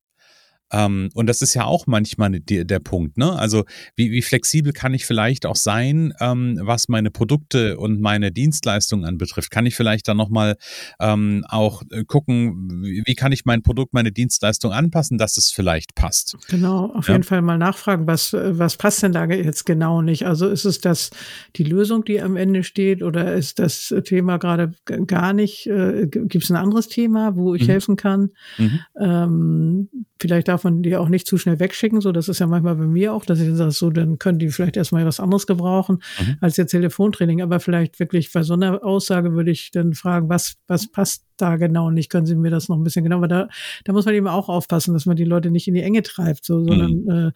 Ähm, 0.75 1.10
und 1.13 1.27
das 1.27 1.41
ist 1.41 1.53
ja 1.53 1.63
auch 1.63 1.88
manchmal 1.88 2.32
die, 2.32 2.67
der 2.67 2.79
Punkt, 2.79 3.17
ne? 3.17 3.32
Also 3.32 3.63
wie, 3.96 4.12
wie 4.12 4.22
flexibel 4.22 4.74
kann 4.74 4.94
ich 4.94 5.05
vielleicht 5.05 5.46
auch 5.46 5.55
sein, 5.55 6.13
ähm, 6.20 6.60
was 6.62 6.89
meine 6.89 7.12
Produkte 7.12 7.77
und 7.77 8.01
meine 8.01 8.32
Dienstleistungen 8.34 9.05
anbetrifft? 9.05 9.51
Kann 9.51 9.65
ich 9.65 9.75
vielleicht 9.75 10.08
dann 10.10 10.17
nochmal 10.17 10.58
ähm, 11.00 11.46
auch 11.48 11.82
äh, 11.91 12.03
gucken, 12.03 12.84
wie, 12.84 13.03
wie, 13.05 13.15
kann 13.15 13.32
ich 13.32 13.46
mein 13.46 13.62
Produkt, 13.62 13.94
meine 13.94 14.12
Dienstleistung 14.12 14.74
anpassen, 14.74 15.17
dass 15.17 15.38
es 15.38 15.50
vielleicht 15.51 15.96
passt? 15.96 16.36
Genau, 16.50 16.91
auf 16.94 17.08
ja? 17.08 17.13
jeden 17.13 17.24
Fall 17.24 17.41
mal 17.41 17.58
nachfragen, 17.58 18.05
was, 18.05 18.34
was 18.34 18.75
passt 18.75 19.01
denn 19.01 19.13
da 19.13 19.25
jetzt 19.25 19.65
genau 19.65 20.01
nicht? 20.01 20.25
Also 20.25 20.50
ist 20.50 20.65
es 20.65 20.82
das 20.82 21.12
die 21.55 21.63
Lösung, 21.63 22.03
die 22.03 22.20
am 22.20 22.36
Ende 22.36 22.63
steht, 22.63 23.01
oder 23.01 23.34
ist 23.34 23.60
das 23.60 23.94
Thema 24.03 24.38
gerade 24.38 24.74
gar 25.08 25.32
nicht? 25.32 25.67
Äh, 25.67 26.08
Gibt 26.08 26.36
es 26.44 26.50
ein 26.50 26.58
anderes 26.58 26.89
Thema, 26.89 27.38
wo 27.38 27.55
ich 27.55 27.63
mhm. 27.63 27.67
helfen 27.67 27.96
kann? 27.96 28.32
Mhm. 28.58 28.79
Ähm, 29.00 29.89
vielleicht 30.20 30.50
darf 30.50 30.65
man 30.66 30.84
die 30.84 30.98
auch 30.98 31.08
nicht 31.08 31.26
zu 31.26 31.38
schnell 31.38 31.60
wegschicken. 31.60 32.02
So, 32.02 32.12
das 32.12 32.28
ist 32.28 32.40
ja 32.40 32.48
manchmal 32.48 32.76
bei 32.76 32.86
mir 32.86 33.14
auch, 33.14 33.24
dass 33.24 33.40
ich 33.40 33.56
sage, 33.56 33.72
so, 33.72 33.90
dann 33.90 34.20
können 34.20 34.40
die 34.40 34.50
vielleicht 34.50 34.76
erstmal 34.76 35.06
was 35.06 35.22
anderes 35.22 35.48
gebrauchen 35.48 36.00
mhm. 36.20 36.36
als 36.42 36.58
jetzt 36.58 36.72
Telefontraining. 36.72 37.42
Aber 37.42 37.62
vielleicht 37.62 38.00
wirklich 38.00 38.34
bei 38.34 38.44
so 38.44 38.54
einer 38.54 38.84
Aussage 38.84 39.32
würde 39.34 39.52
ich 39.52 39.72
dann 39.72 39.94
fragen, 39.94 40.28
was, 40.28 40.58
was 40.68 40.92
passt 40.92 41.24
da 41.38 41.56
genau 41.56 41.90
nicht? 41.90 42.10
Können 42.10 42.26
Sie 42.26 42.36
mir 42.36 42.52
das 42.52 42.68
noch 42.68 42.76
ein 42.76 42.84
bisschen 42.84 43.04
genau? 43.04 43.18
Aber 43.18 43.30
da, 43.30 43.48
da 43.86 43.94
muss 43.94 44.06
man 44.06 44.16
eben 44.16 44.28
auch 44.28 44.50
aufpassen, 44.50 44.94
dass 44.94 45.06
man 45.06 45.16
die 45.16 45.24
Leute 45.24 45.52
nicht 45.52 45.70
in 45.70 45.74
die 45.74 45.84
Enge 45.84 46.02
treibt, 46.04 46.44
so, 46.44 46.64
sondern 46.66 46.92
mhm. 46.92 47.10
äh, 47.10 47.32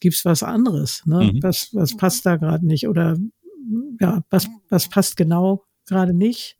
gibt's 0.00 0.24
was 0.24 0.42
anderes, 0.42 1.02
ne? 1.06 1.30
Mhm. 1.32 1.42
Was, 1.42 1.70
was 1.72 1.96
passt 1.96 2.26
da 2.26 2.36
gerade 2.36 2.66
nicht? 2.66 2.88
Oder 2.88 3.16
ja, 4.00 4.24
was, 4.30 4.48
was 4.68 4.88
passt 4.88 5.16
genau 5.16 5.64
gerade 5.86 6.12
nicht? 6.12 6.58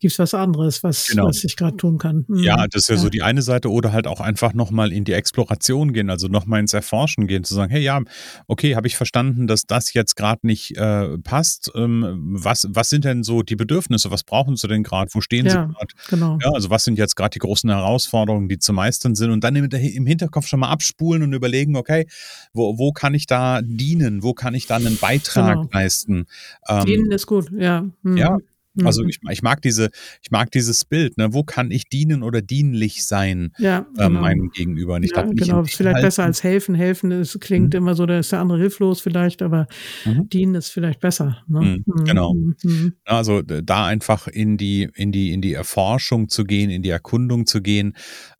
Gibt 0.00 0.12
es 0.12 0.18
was 0.18 0.34
anderes, 0.34 0.82
was, 0.82 1.06
genau. 1.06 1.26
was 1.26 1.42
ich 1.44 1.56
gerade 1.56 1.76
tun 1.76 1.98
kann. 1.98 2.24
Mhm. 2.28 2.38
Ja, 2.38 2.66
das 2.68 2.82
ist 2.82 2.88
ja, 2.88 2.94
ja, 2.94 3.00
so 3.00 3.08
die 3.08 3.22
eine 3.22 3.42
Seite 3.42 3.70
oder 3.70 3.92
halt 3.92 4.06
auch 4.06 4.20
einfach 4.20 4.54
nochmal 4.54 4.92
in 4.92 5.04
die 5.04 5.12
Exploration 5.12 5.92
gehen, 5.92 6.10
also 6.10 6.28
nochmal 6.28 6.60
ins 6.60 6.72
Erforschen 6.72 7.26
gehen, 7.26 7.44
zu 7.44 7.54
sagen, 7.54 7.70
hey 7.70 7.82
ja, 7.82 8.00
okay, 8.46 8.76
habe 8.76 8.86
ich 8.86 8.96
verstanden, 8.96 9.46
dass 9.46 9.66
das 9.66 9.92
jetzt 9.94 10.14
gerade 10.14 10.46
nicht 10.46 10.76
äh, 10.76 11.18
passt. 11.18 11.70
Ähm, 11.74 12.34
was, 12.34 12.66
was 12.70 12.88
sind 12.90 13.04
denn 13.04 13.24
so 13.24 13.42
die 13.42 13.56
Bedürfnisse? 13.56 14.10
Was 14.10 14.22
brauchen 14.22 14.56
Sie 14.56 14.68
denn 14.68 14.82
gerade? 14.82 15.10
Wo 15.14 15.20
stehen 15.20 15.46
ja, 15.46 15.52
Sie 15.52 15.74
gerade? 15.74 15.94
Genau. 16.08 16.38
Ja, 16.42 16.52
also 16.52 16.70
was 16.70 16.84
sind 16.84 16.98
jetzt 16.98 17.16
gerade 17.16 17.30
die 17.30 17.40
großen 17.40 17.68
Herausforderungen, 17.68 18.48
die 18.48 18.58
zu 18.58 18.72
meistern 18.72 19.14
sind? 19.14 19.30
Und 19.30 19.42
dann 19.42 19.56
im, 19.56 19.68
im 19.68 20.06
Hinterkopf 20.06 20.46
schon 20.46 20.60
mal 20.60 20.70
abspulen 20.70 21.22
und 21.22 21.32
überlegen, 21.32 21.76
okay, 21.76 22.06
wo, 22.52 22.78
wo 22.78 22.92
kann 22.92 23.14
ich 23.14 23.26
da 23.26 23.60
dienen? 23.62 24.22
Wo 24.22 24.32
kann 24.32 24.54
ich 24.54 24.66
da 24.66 24.76
einen 24.76 24.96
Beitrag 24.96 25.56
genau. 25.56 25.68
leisten? 25.72 26.26
Ähm, 26.68 26.84
dienen 26.84 27.10
ist 27.10 27.26
gut, 27.26 27.50
ja. 27.52 27.84
Mhm. 28.02 28.16
Ja, 28.16 28.38
also 28.84 29.02
mhm. 29.02 29.10
ich, 29.10 29.18
ich, 29.30 29.42
mag 29.42 29.62
diese, 29.62 29.90
ich 30.22 30.30
mag 30.30 30.50
dieses 30.50 30.84
Bild, 30.84 31.16
ne? 31.18 31.32
Wo 31.32 31.42
kann 31.42 31.70
ich 31.70 31.88
dienen 31.88 32.22
oder 32.22 32.42
dienlich 32.42 33.06
sein 33.06 33.52
ja, 33.58 33.78
ähm, 33.78 33.86
genau. 33.94 34.06
ähm, 34.06 34.12
meinem 34.14 34.50
Gegenüber? 34.50 34.94
Und 34.94 35.04
ich 35.04 35.12
ja, 35.14 35.22
glaub, 35.22 35.36
genau, 35.36 35.62
ist 35.62 35.76
vielleicht 35.76 36.02
besser 36.02 36.24
als 36.24 36.42
helfen. 36.42 36.74
Helfen 36.74 37.10
ist, 37.10 37.40
klingt 37.40 37.74
mhm. 37.74 37.78
immer 37.78 37.94
so, 37.94 38.06
da 38.06 38.18
ist 38.18 38.32
der 38.32 38.40
andere 38.40 38.58
hilflos 38.58 39.00
vielleicht, 39.00 39.42
aber 39.42 39.66
mhm. 40.04 40.28
dienen 40.28 40.54
ist 40.54 40.70
vielleicht 40.70 41.00
besser. 41.00 41.42
Ne? 41.48 41.60
Mhm, 41.60 41.84
mhm, 41.86 42.04
genau. 42.04 42.34
Mhm. 42.34 42.94
Also 43.04 43.42
da 43.42 43.86
einfach 43.86 44.26
in 44.28 44.56
die, 44.56 44.88
in 44.94 45.12
die, 45.12 45.32
in 45.32 45.40
die 45.40 45.54
Erforschung 45.54 46.28
zu 46.28 46.44
gehen, 46.44 46.70
in 46.70 46.82
die 46.82 46.90
Erkundung 46.90 47.46
zu 47.46 47.62
gehen 47.62 47.94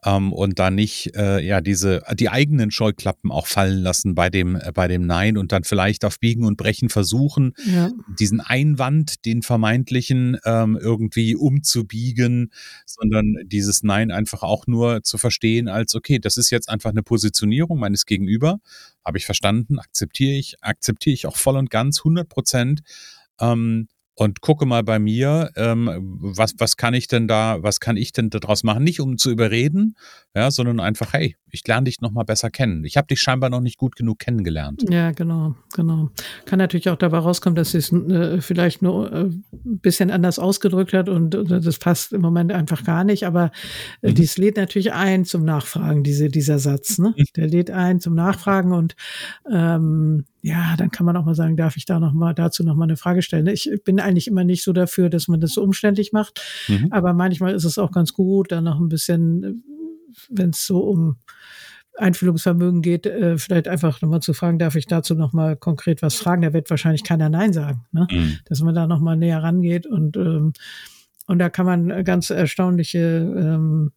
ähm, 0.04 0.32
und 0.32 0.58
da 0.58 0.70
nicht 0.70 1.16
äh, 1.16 1.40
ja 1.40 1.60
diese 1.60 2.02
die 2.14 2.28
eigenen 2.28 2.70
Scheuklappen 2.70 3.30
auch 3.30 3.46
fallen 3.46 3.82
lassen 3.82 4.14
bei 4.14 4.30
dem 4.30 4.56
äh, 4.56 4.72
bei 4.72 4.88
dem 4.88 5.06
Nein 5.06 5.36
und 5.36 5.52
dann 5.52 5.64
vielleicht 5.64 6.04
auf 6.04 6.18
Biegen 6.20 6.44
und 6.44 6.56
Brechen 6.56 6.88
versuchen, 6.88 7.52
ja. 7.64 7.90
diesen 8.18 8.40
Einwand, 8.40 9.24
den 9.24 9.42
vermeintlichen 9.42 10.27
ähm, 10.44 10.78
irgendwie 10.80 11.36
umzubiegen, 11.36 12.52
sondern 12.86 13.36
dieses 13.44 13.82
Nein 13.82 14.10
einfach 14.10 14.42
auch 14.42 14.66
nur 14.66 15.02
zu 15.02 15.18
verstehen 15.18 15.68
als, 15.68 15.94
okay, 15.94 16.18
das 16.18 16.36
ist 16.36 16.50
jetzt 16.50 16.68
einfach 16.68 16.90
eine 16.90 17.02
Positionierung 17.02 17.78
meines 17.78 18.04
Gegenüber, 18.06 18.60
habe 19.04 19.18
ich 19.18 19.26
verstanden, 19.26 19.78
akzeptiere 19.78 20.36
ich, 20.36 20.56
akzeptiere 20.62 21.14
ich 21.14 21.26
auch 21.26 21.36
voll 21.36 21.56
und 21.56 21.70
ganz, 21.70 22.00
100 22.00 22.28
Prozent. 22.28 22.80
Ähm, 23.40 23.88
und 24.18 24.40
gucke 24.40 24.66
mal 24.66 24.82
bei 24.82 24.98
mir, 24.98 25.52
ähm, 25.54 26.18
was, 26.20 26.54
was 26.58 26.76
kann 26.76 26.92
ich 26.92 27.06
denn 27.06 27.28
da, 27.28 27.62
was 27.62 27.78
kann 27.78 27.96
ich 27.96 28.10
denn 28.10 28.30
daraus 28.30 28.64
machen? 28.64 28.82
Nicht 28.82 28.98
um 28.98 29.16
zu 29.16 29.30
überreden, 29.30 29.94
ja, 30.34 30.50
sondern 30.50 30.80
einfach, 30.80 31.12
hey, 31.12 31.36
ich 31.50 31.66
lerne 31.66 31.84
dich 31.84 32.00
noch 32.00 32.10
mal 32.10 32.24
besser 32.24 32.50
kennen. 32.50 32.84
Ich 32.84 32.96
habe 32.96 33.06
dich 33.06 33.20
scheinbar 33.20 33.50
noch 33.50 33.60
nicht 33.60 33.78
gut 33.78 33.96
genug 33.96 34.18
kennengelernt. 34.18 34.84
Ja, 34.88 35.12
genau, 35.12 35.54
genau. 35.74 36.10
Kann 36.44 36.58
natürlich 36.58 36.88
auch 36.88 36.96
dabei 36.96 37.18
rauskommen, 37.18 37.56
dass 37.56 37.72
sie 37.72 37.78
es 37.78 37.92
äh, 37.92 38.40
vielleicht 38.40 38.82
nur 38.82 39.12
äh, 39.12 39.24
ein 39.24 39.44
bisschen 39.80 40.10
anders 40.10 40.38
ausgedrückt 40.38 40.92
hat 40.92 41.08
und 41.08 41.34
äh, 41.34 41.60
das 41.60 41.78
passt 41.78 42.12
im 42.12 42.20
Moment 42.20 42.52
einfach 42.52 42.84
gar 42.84 43.04
nicht. 43.04 43.26
Aber 43.26 43.50
äh, 44.02 44.10
mhm. 44.10 44.14
dies 44.14 44.38
lädt 44.38 44.56
natürlich 44.56 44.92
ein 44.92 45.24
zum 45.24 45.44
Nachfragen, 45.44 46.02
diese, 46.02 46.28
dieser 46.28 46.58
Satz. 46.58 46.98
Ne? 46.98 47.14
Mhm. 47.16 47.24
Der 47.36 47.46
lädt 47.46 47.70
ein 47.70 48.00
zum 48.00 48.14
Nachfragen 48.14 48.72
und 48.72 48.96
ähm, 49.50 50.24
ja, 50.42 50.76
dann 50.76 50.90
kann 50.90 51.04
man 51.04 51.16
auch 51.16 51.24
mal 51.24 51.34
sagen, 51.34 51.56
darf 51.56 51.76
ich 51.76 51.84
da 51.84 51.98
noch 51.98 52.12
mal 52.12 52.32
dazu 52.32 52.62
noch 52.62 52.76
mal 52.76 52.84
eine 52.84 52.96
Frage 52.96 53.22
stellen. 53.22 53.46
Ich 53.48 53.70
bin 53.84 53.98
eigentlich 53.98 54.28
immer 54.28 54.44
nicht 54.44 54.62
so 54.62 54.72
dafür, 54.72 55.10
dass 55.10 55.26
man 55.28 55.40
das 55.40 55.52
so 55.52 55.62
umständlich 55.62 56.12
macht, 56.12 56.40
mhm. 56.68 56.88
aber 56.90 57.12
manchmal 57.12 57.54
ist 57.54 57.64
es 57.64 57.76
auch 57.76 57.90
ganz 57.90 58.12
gut, 58.12 58.52
dann 58.52 58.64
noch 58.64 58.78
ein 58.78 58.88
bisschen, 58.88 59.64
wenn 60.28 60.50
es 60.50 60.66
so 60.66 60.80
um 60.80 61.16
Einfühlungsvermögen 61.96 62.80
geht, 62.80 63.06
äh, 63.06 63.38
vielleicht 63.38 63.68
einfach 63.68 64.00
nochmal 64.00 64.20
zu 64.20 64.32
fragen, 64.32 64.58
darf 64.58 64.76
ich 64.76 64.86
dazu 64.86 65.14
nochmal 65.14 65.56
konkret 65.56 66.00
was 66.02 66.14
fragen? 66.14 66.42
Da 66.42 66.52
wird 66.52 66.70
wahrscheinlich 66.70 67.04
keiner 67.04 67.28
Nein 67.28 67.52
sagen, 67.52 67.84
ne? 67.92 68.06
Mhm. 68.10 68.38
dass 68.44 68.60
man 68.60 68.74
da 68.74 68.86
nochmal 68.86 69.16
näher 69.16 69.42
rangeht 69.42 69.86
und 69.86 70.16
ähm, 70.16 70.52
und 71.26 71.38
da 71.38 71.50
kann 71.50 71.66
man 71.66 72.04
ganz 72.04 72.30
erstaunliche 72.30 72.98
ähm, 72.98 73.92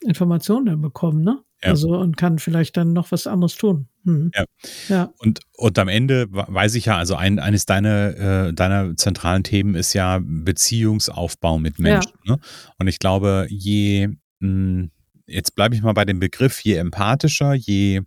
Informationen 0.00 0.66
dann 0.66 0.82
bekommen, 0.82 1.24
ne? 1.24 1.42
Ja. 1.62 1.70
Also 1.70 1.98
und 1.98 2.16
kann 2.16 2.38
vielleicht 2.38 2.76
dann 2.76 2.92
noch 2.92 3.10
was 3.10 3.26
anderes 3.26 3.56
tun. 3.56 3.88
Mhm. 4.04 4.30
Ja. 4.34 4.44
ja. 4.88 5.12
Und, 5.18 5.40
und 5.54 5.78
am 5.78 5.88
Ende 5.88 6.26
weiß 6.30 6.74
ich 6.74 6.84
ja, 6.84 6.98
also 6.98 7.16
ein, 7.16 7.38
eines 7.38 7.66
deiner, 7.66 8.48
äh, 8.48 8.52
deiner 8.52 8.94
zentralen 8.96 9.42
Themen 9.42 9.74
ist 9.74 9.94
ja 9.94 10.20
Beziehungsaufbau 10.22 11.58
mit 11.58 11.78
Menschen. 11.78 12.12
Ja. 12.24 12.34
Ne? 12.34 12.40
Und 12.78 12.88
ich 12.88 12.98
glaube, 12.98 13.46
je, 13.48 14.08
mh, 14.08 14.16
hm, 14.40 14.90
jetzt 15.26 15.54
bleibe 15.54 15.74
ich 15.74 15.82
mal 15.82 15.94
bei 15.94 16.04
dem 16.04 16.20
Begriff, 16.20 16.60
je 16.60 16.74
empathischer, 16.74 17.54
je 17.54 18.02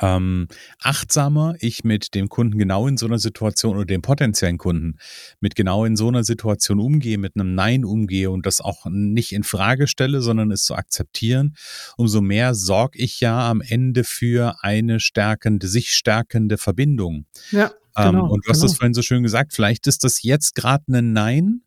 ähm, 0.00 0.48
achtsamer 0.80 1.54
ich 1.60 1.84
mit 1.84 2.14
dem 2.14 2.28
Kunden 2.28 2.58
genau 2.58 2.86
in 2.86 2.96
so 2.96 3.06
einer 3.06 3.18
Situation 3.18 3.76
oder 3.76 3.86
dem 3.86 4.02
potenziellen 4.02 4.58
Kunden 4.58 4.98
mit 5.40 5.54
genau 5.54 5.84
in 5.84 5.96
so 5.96 6.08
einer 6.08 6.24
Situation 6.24 6.80
umgehe, 6.80 7.18
mit 7.18 7.34
einem 7.34 7.54
Nein 7.54 7.84
umgehe 7.84 8.30
und 8.30 8.46
das 8.46 8.60
auch 8.60 8.86
nicht 8.90 9.32
in 9.32 9.42
Frage 9.42 9.86
stelle, 9.86 10.20
sondern 10.20 10.50
es 10.50 10.64
zu 10.64 10.74
akzeptieren, 10.74 11.56
umso 11.96 12.20
mehr 12.20 12.54
sorge 12.54 12.98
ich 12.98 13.20
ja 13.20 13.48
am 13.48 13.60
Ende 13.60 14.04
für 14.04 14.56
eine 14.60 15.00
stärkende, 15.00 15.66
sich 15.66 15.92
stärkende 15.92 16.58
Verbindung. 16.58 17.26
Ja. 17.50 17.72
Ähm, 17.96 18.12
genau, 18.12 18.28
und 18.28 18.44
du 18.44 18.50
hast 18.50 18.58
genau. 18.58 18.68
das 18.68 18.76
vorhin 18.76 18.94
so 18.94 19.02
schön 19.02 19.22
gesagt, 19.22 19.54
vielleicht 19.54 19.86
ist 19.86 20.04
das 20.04 20.22
jetzt 20.22 20.54
gerade 20.54 20.84
ein 20.88 21.14
Nein, 21.14 21.62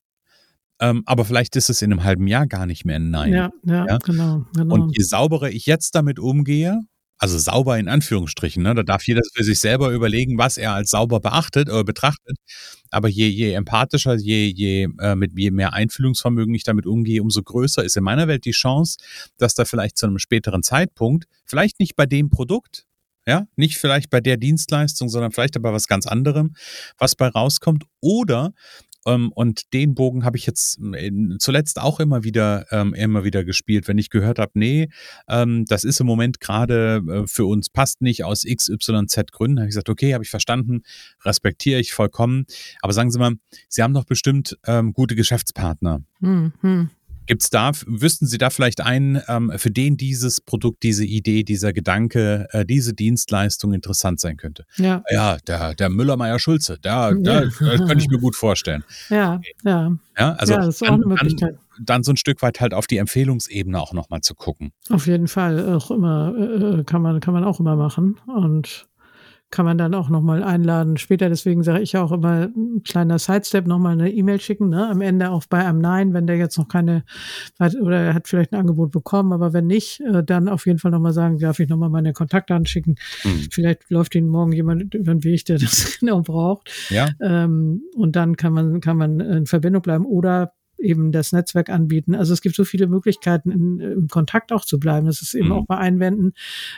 ähm, 0.80 1.04
aber 1.06 1.26
vielleicht 1.26 1.56
ist 1.56 1.70
es 1.70 1.82
in 1.82 1.92
einem 1.92 2.04
halben 2.04 2.28
Jahr 2.28 2.48
gar 2.48 2.66
nicht 2.66 2.86
mehr 2.86 2.98
ein 2.98 3.10
Nein. 3.10 3.34
Ja, 3.34 3.52
ja, 3.64 3.86
ja? 3.86 3.98
Genau, 4.00 4.46
genau. 4.56 4.76
Und 4.76 4.98
je 4.98 5.04
sauberer 5.04 5.50
ich 5.50 5.66
jetzt 5.66 5.96
damit 5.96 6.20
umgehe, 6.20 6.80
also 7.20 7.38
sauber 7.38 7.78
in 7.78 7.90
Anführungsstrichen. 7.90 8.64
Ne? 8.64 8.74
Da 8.74 8.84
darf 8.84 9.06
jeder 9.06 9.22
für 9.36 9.44
sich 9.44 9.60
selber 9.60 9.90
überlegen, 9.92 10.38
was 10.38 10.58
er 10.58 10.74
als 10.74 10.92
sauber 10.92 11.20
beachtet 11.20 11.68
oder 11.70 11.84
betrachtet. 11.84 12.38
Aber 12.92 13.10
je, 13.10 13.28
je 13.28 13.52
empathischer, 13.52 14.16
je, 14.16 14.48
je, 14.48 14.88
äh, 15.00 15.16
mit 15.16 15.38
je 15.38 15.52
mehr 15.52 15.74
Einfühlungsvermögen 15.74 16.56
ich 16.56 16.64
damit 16.64 16.86
umgehe, 16.86 17.22
umso 17.22 17.44
größer 17.44 17.84
ist 17.84 17.98
in 17.98 18.04
meiner 18.04 18.30
Welt 18.30 18.46
die 18.46 18.52
Chance, 18.52 18.98
dass 19.38 19.54
da 19.54 19.66
vielleicht 19.66 19.98
zu 19.98 20.08
einem 20.08 20.18
späteren 20.18 20.64
Zeitpunkt, 20.64 21.26
vielleicht 21.44 21.80
nicht 21.82 21.98
bei 21.98 22.06
dem 22.06 22.30
Produkt, 22.30 22.86
ja, 23.28 23.46
nicht 23.58 23.78
vielleicht 23.78 24.10
bei 24.10 24.22
der 24.22 24.38
Dienstleistung, 24.38 25.10
sondern 25.10 25.32
vielleicht 25.32 25.58
aber 25.58 25.74
was 25.74 25.88
ganz 25.88 26.08
anderem, 26.08 26.56
was 26.98 27.16
bei 27.16 27.28
rauskommt. 27.28 27.84
Oder 28.00 28.54
und 29.16 29.74
den 29.74 29.96
Bogen 29.96 30.26
habe 30.26 30.38
ich 30.38 30.46
jetzt 30.46 30.80
äh, 30.94 31.12
zuletzt 31.40 31.80
auch 31.80 32.00
immer 32.00 32.24
wieder, 32.24 32.66
ähm, 32.72 32.94
immer 32.94 33.24
wieder 33.24 33.44
gespielt, 33.44 33.88
wenn 33.88 33.98
ich 33.98 34.10
gehört 34.10 34.40
habe, 34.40 34.52
nee, 34.56 34.90
ähm, 35.28 35.66
das 35.66 35.84
ist 35.84 36.00
im 36.00 36.08
Moment 36.08 36.40
gerade 36.40 37.02
äh, 37.08 37.28
für 37.28 37.46
uns 37.46 37.70
passt 37.70 38.02
nicht 38.02 38.24
aus 38.24 38.44
XYZ 38.44 39.32
Gründen. 39.32 39.60
Habe 39.60 39.68
ich 39.68 39.72
gesagt, 39.72 39.90
okay, 39.90 40.14
habe 40.14 40.24
ich 40.24 40.30
verstanden, 40.30 40.84
respektiere 41.24 41.80
ich 41.80 41.94
vollkommen. 41.94 42.46
Aber 42.82 42.94
sagen 42.94 43.12
Sie 43.12 43.20
mal, 43.20 43.36
Sie 43.68 43.84
haben 43.84 43.94
doch 43.94 44.06
bestimmt 44.06 44.58
ähm, 44.66 44.94
gute 44.94 45.16
Geschäftspartner. 45.16 46.02
Mhm. 46.20 46.90
Gibt 47.30 47.44
es 47.44 47.52
da, 47.52 47.70
wüssten 47.86 48.26
Sie 48.26 48.40
da 48.40 48.50
vielleicht 48.50 48.82
einen, 48.82 49.22
ähm, 49.28 49.52
für 49.56 49.70
den 49.70 49.98
dieses 49.98 50.42
Produkt, 50.42 50.82
diese 50.82 51.06
Idee, 51.06 51.44
dieser 51.44 51.74
Gedanke, 51.74 52.48
äh, 52.50 52.66
diese 52.66 52.96
Dienstleistung 52.96 53.72
interessant 53.72 54.20
sein 54.20 54.36
könnte? 54.36 54.66
Ja, 54.78 55.04
ja 55.12 55.38
der, 55.46 55.76
der 55.76 55.90
Müller-Meyer-Schulze, 55.90 56.80
da, 56.82 57.14
da, 57.14 57.44
ja. 57.44 57.50
könnte 57.52 58.00
ich 58.00 58.08
mir 58.10 58.18
gut 58.18 58.36
vorstellen. 58.36 58.84
Ja, 59.10 59.42
ja. 59.64 59.92
Ja, 60.18 60.34
also 60.34 60.54
ja, 60.54 60.66
das 60.66 60.82
ist 60.82 60.84
auch 60.84 60.94
eine 60.94 61.06
Möglichkeit. 61.06 61.54
Dann, 61.78 61.86
dann 61.86 62.04
so 62.04 62.14
ein 62.14 62.18
Stück 62.18 62.42
weit 62.42 62.60
halt 62.62 62.74
auf 62.74 62.88
die 62.88 62.98
Empfehlungsebene 62.98 63.80
auch 63.80 63.94
nochmal 63.94 64.22
zu 64.22 64.34
gucken. 64.34 64.72
Auf 64.90 65.06
jeden 65.06 65.28
Fall, 65.28 65.72
auch 65.74 65.92
immer, 65.92 66.34
äh, 66.36 66.84
kann 66.84 67.04
man, 67.04 67.20
kann 67.20 67.36
man 67.36 67.44
auch 67.44 67.60
immer 67.60 67.76
machen. 67.76 68.20
Und 68.26 68.88
kann 69.52 69.66
man 69.66 69.78
dann 69.78 69.94
auch 69.94 70.10
nochmal 70.10 70.44
einladen. 70.44 70.98
Später, 70.98 71.30
deswegen 71.30 71.64
sage 71.64 71.82
ich 71.82 71.98
auch 71.98 72.12
immer, 72.12 72.50
ein 72.56 72.84
kleiner 72.84 73.18
Sidestep, 73.18 73.66
nochmal 73.66 73.94
eine 73.94 74.12
E-Mail 74.12 74.40
schicken, 74.40 74.70
ne? 74.70 74.88
am 74.88 75.02
Ende 75.02 75.32
auch 75.32 75.46
bei 75.50 75.66
einem 75.66 75.80
Nein, 75.80 76.14
wenn 76.14 76.28
der 76.28 76.38
jetzt 76.38 76.58
noch 76.58 76.68
keine, 76.68 77.04
oder 77.60 77.98
er 77.98 78.14
hat 78.14 78.28
vielleicht 78.28 78.54
ein 78.54 78.60
Angebot 78.60 78.92
bekommen, 78.92 79.34
aber 79.34 79.54
wenn 79.54 79.68
nicht, 79.68 80.02
äh, 80.02 80.24
dann 80.24 80.48
auf 80.48 80.66
jeden 80.66 80.80
Fall 80.80 80.92
nochmal 80.92 81.14
sagen, 81.14 81.40
darf 81.40 81.60
ich 81.60 81.70
nochmal 81.70 81.90
meine 81.90 82.14
Kontakte 82.14 82.54
anschicken. 82.54 82.96
Mhm. 83.24 83.48
Vielleicht 83.52 83.90
läuft 83.90 84.14
Ihnen 84.16 84.30
morgen 84.30 84.52
jemand 84.52 84.94
über 84.94 85.14
den 85.14 85.24
Weg, 85.24 85.46
der 85.46 85.58
das 85.60 86.00
genau 86.00 86.22
braucht. 86.22 86.70
Ja. 86.90 87.10
Ähm, 87.22 87.82
und 87.96 88.16
dann 88.16 88.38
kann 88.38 88.54
man, 88.54 88.82
kann 88.82 88.98
man 88.98 89.20
in 89.20 89.46
Verbindung 89.46 89.82
bleiben 89.82 90.06
oder 90.06 90.54
eben 90.82 91.12
das 91.12 91.32
Netzwerk 91.32 91.70
anbieten. 91.70 92.16
Also 92.16 92.34
es 92.34 92.42
gibt 92.42 92.56
so 92.56 92.64
viele 92.64 92.88
Möglichkeiten, 92.88 93.52
in, 93.52 93.80
im 93.80 94.08
Kontakt 94.08 94.52
auch 94.52 94.66
zu 94.66 94.80
bleiben. 94.80 95.08
Das 95.08 95.22
ist 95.22 95.34
eben 95.34 95.48
mhm. 95.48 95.54
auch 95.54 95.66
bei 95.66 95.78
Einwänden. 95.78 96.34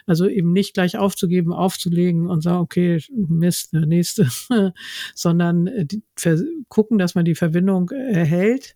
Also 0.06 0.28
eben 0.28 0.52
nicht 0.52 0.74
gleich 0.74 0.98
aufzugeben, 0.98 1.54
aufzulegen 1.54 2.28
und 2.28 2.42
sagen, 2.42 2.60
okay, 2.60 3.02
Mist, 3.12 3.74
der 3.74 3.86
nächste, 3.86 4.28
sondern 5.16 5.68
äh, 5.68 5.86
die, 5.86 6.04
gucken, 6.70 6.98
dass 6.98 7.16
man 7.16 7.26
die 7.26 7.36
Verbindung 7.36 7.90
erhält 7.90 8.76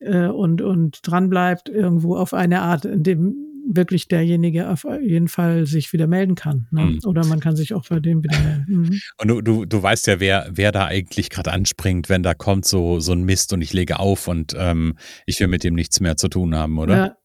äh, 0.00 0.26
und, 0.26 0.62
und 0.62 1.00
dran 1.02 1.28
bleibt 1.28 1.68
irgendwo 1.68 2.16
auf 2.16 2.34
eine 2.34 2.62
Art, 2.62 2.84
in 2.84 3.02
dem 3.02 3.53
wirklich 3.66 4.08
derjenige 4.08 4.68
auf 4.68 4.86
jeden 5.02 5.28
Fall 5.28 5.66
sich 5.66 5.92
wieder 5.92 6.06
melden 6.06 6.34
kann. 6.34 6.66
Ne? 6.70 6.84
Mhm. 6.84 7.00
Oder 7.04 7.24
man 7.26 7.40
kann 7.40 7.56
sich 7.56 7.74
auch 7.74 7.86
bei 7.88 8.00
dem 8.00 8.22
wieder 8.22 8.38
melden. 8.40 8.64
Mhm. 8.68 9.00
Und 9.18 9.28
du, 9.28 9.40
du, 9.40 9.64
du 9.64 9.82
weißt 9.82 10.06
ja, 10.06 10.20
wer, 10.20 10.48
wer 10.50 10.72
da 10.72 10.86
eigentlich 10.86 11.30
gerade 11.30 11.52
anspringt, 11.52 12.08
wenn 12.08 12.22
da 12.22 12.34
kommt 12.34 12.64
so, 12.64 13.00
so 13.00 13.12
ein 13.12 13.24
Mist 13.24 13.52
und 13.52 13.62
ich 13.62 13.72
lege 13.72 13.98
auf 13.98 14.28
und 14.28 14.54
ähm, 14.56 14.96
ich 15.26 15.40
will 15.40 15.48
mit 15.48 15.64
dem 15.64 15.74
nichts 15.74 16.00
mehr 16.00 16.16
zu 16.16 16.28
tun 16.28 16.54
haben, 16.54 16.78
oder? 16.78 16.96
Ja, 16.96 17.16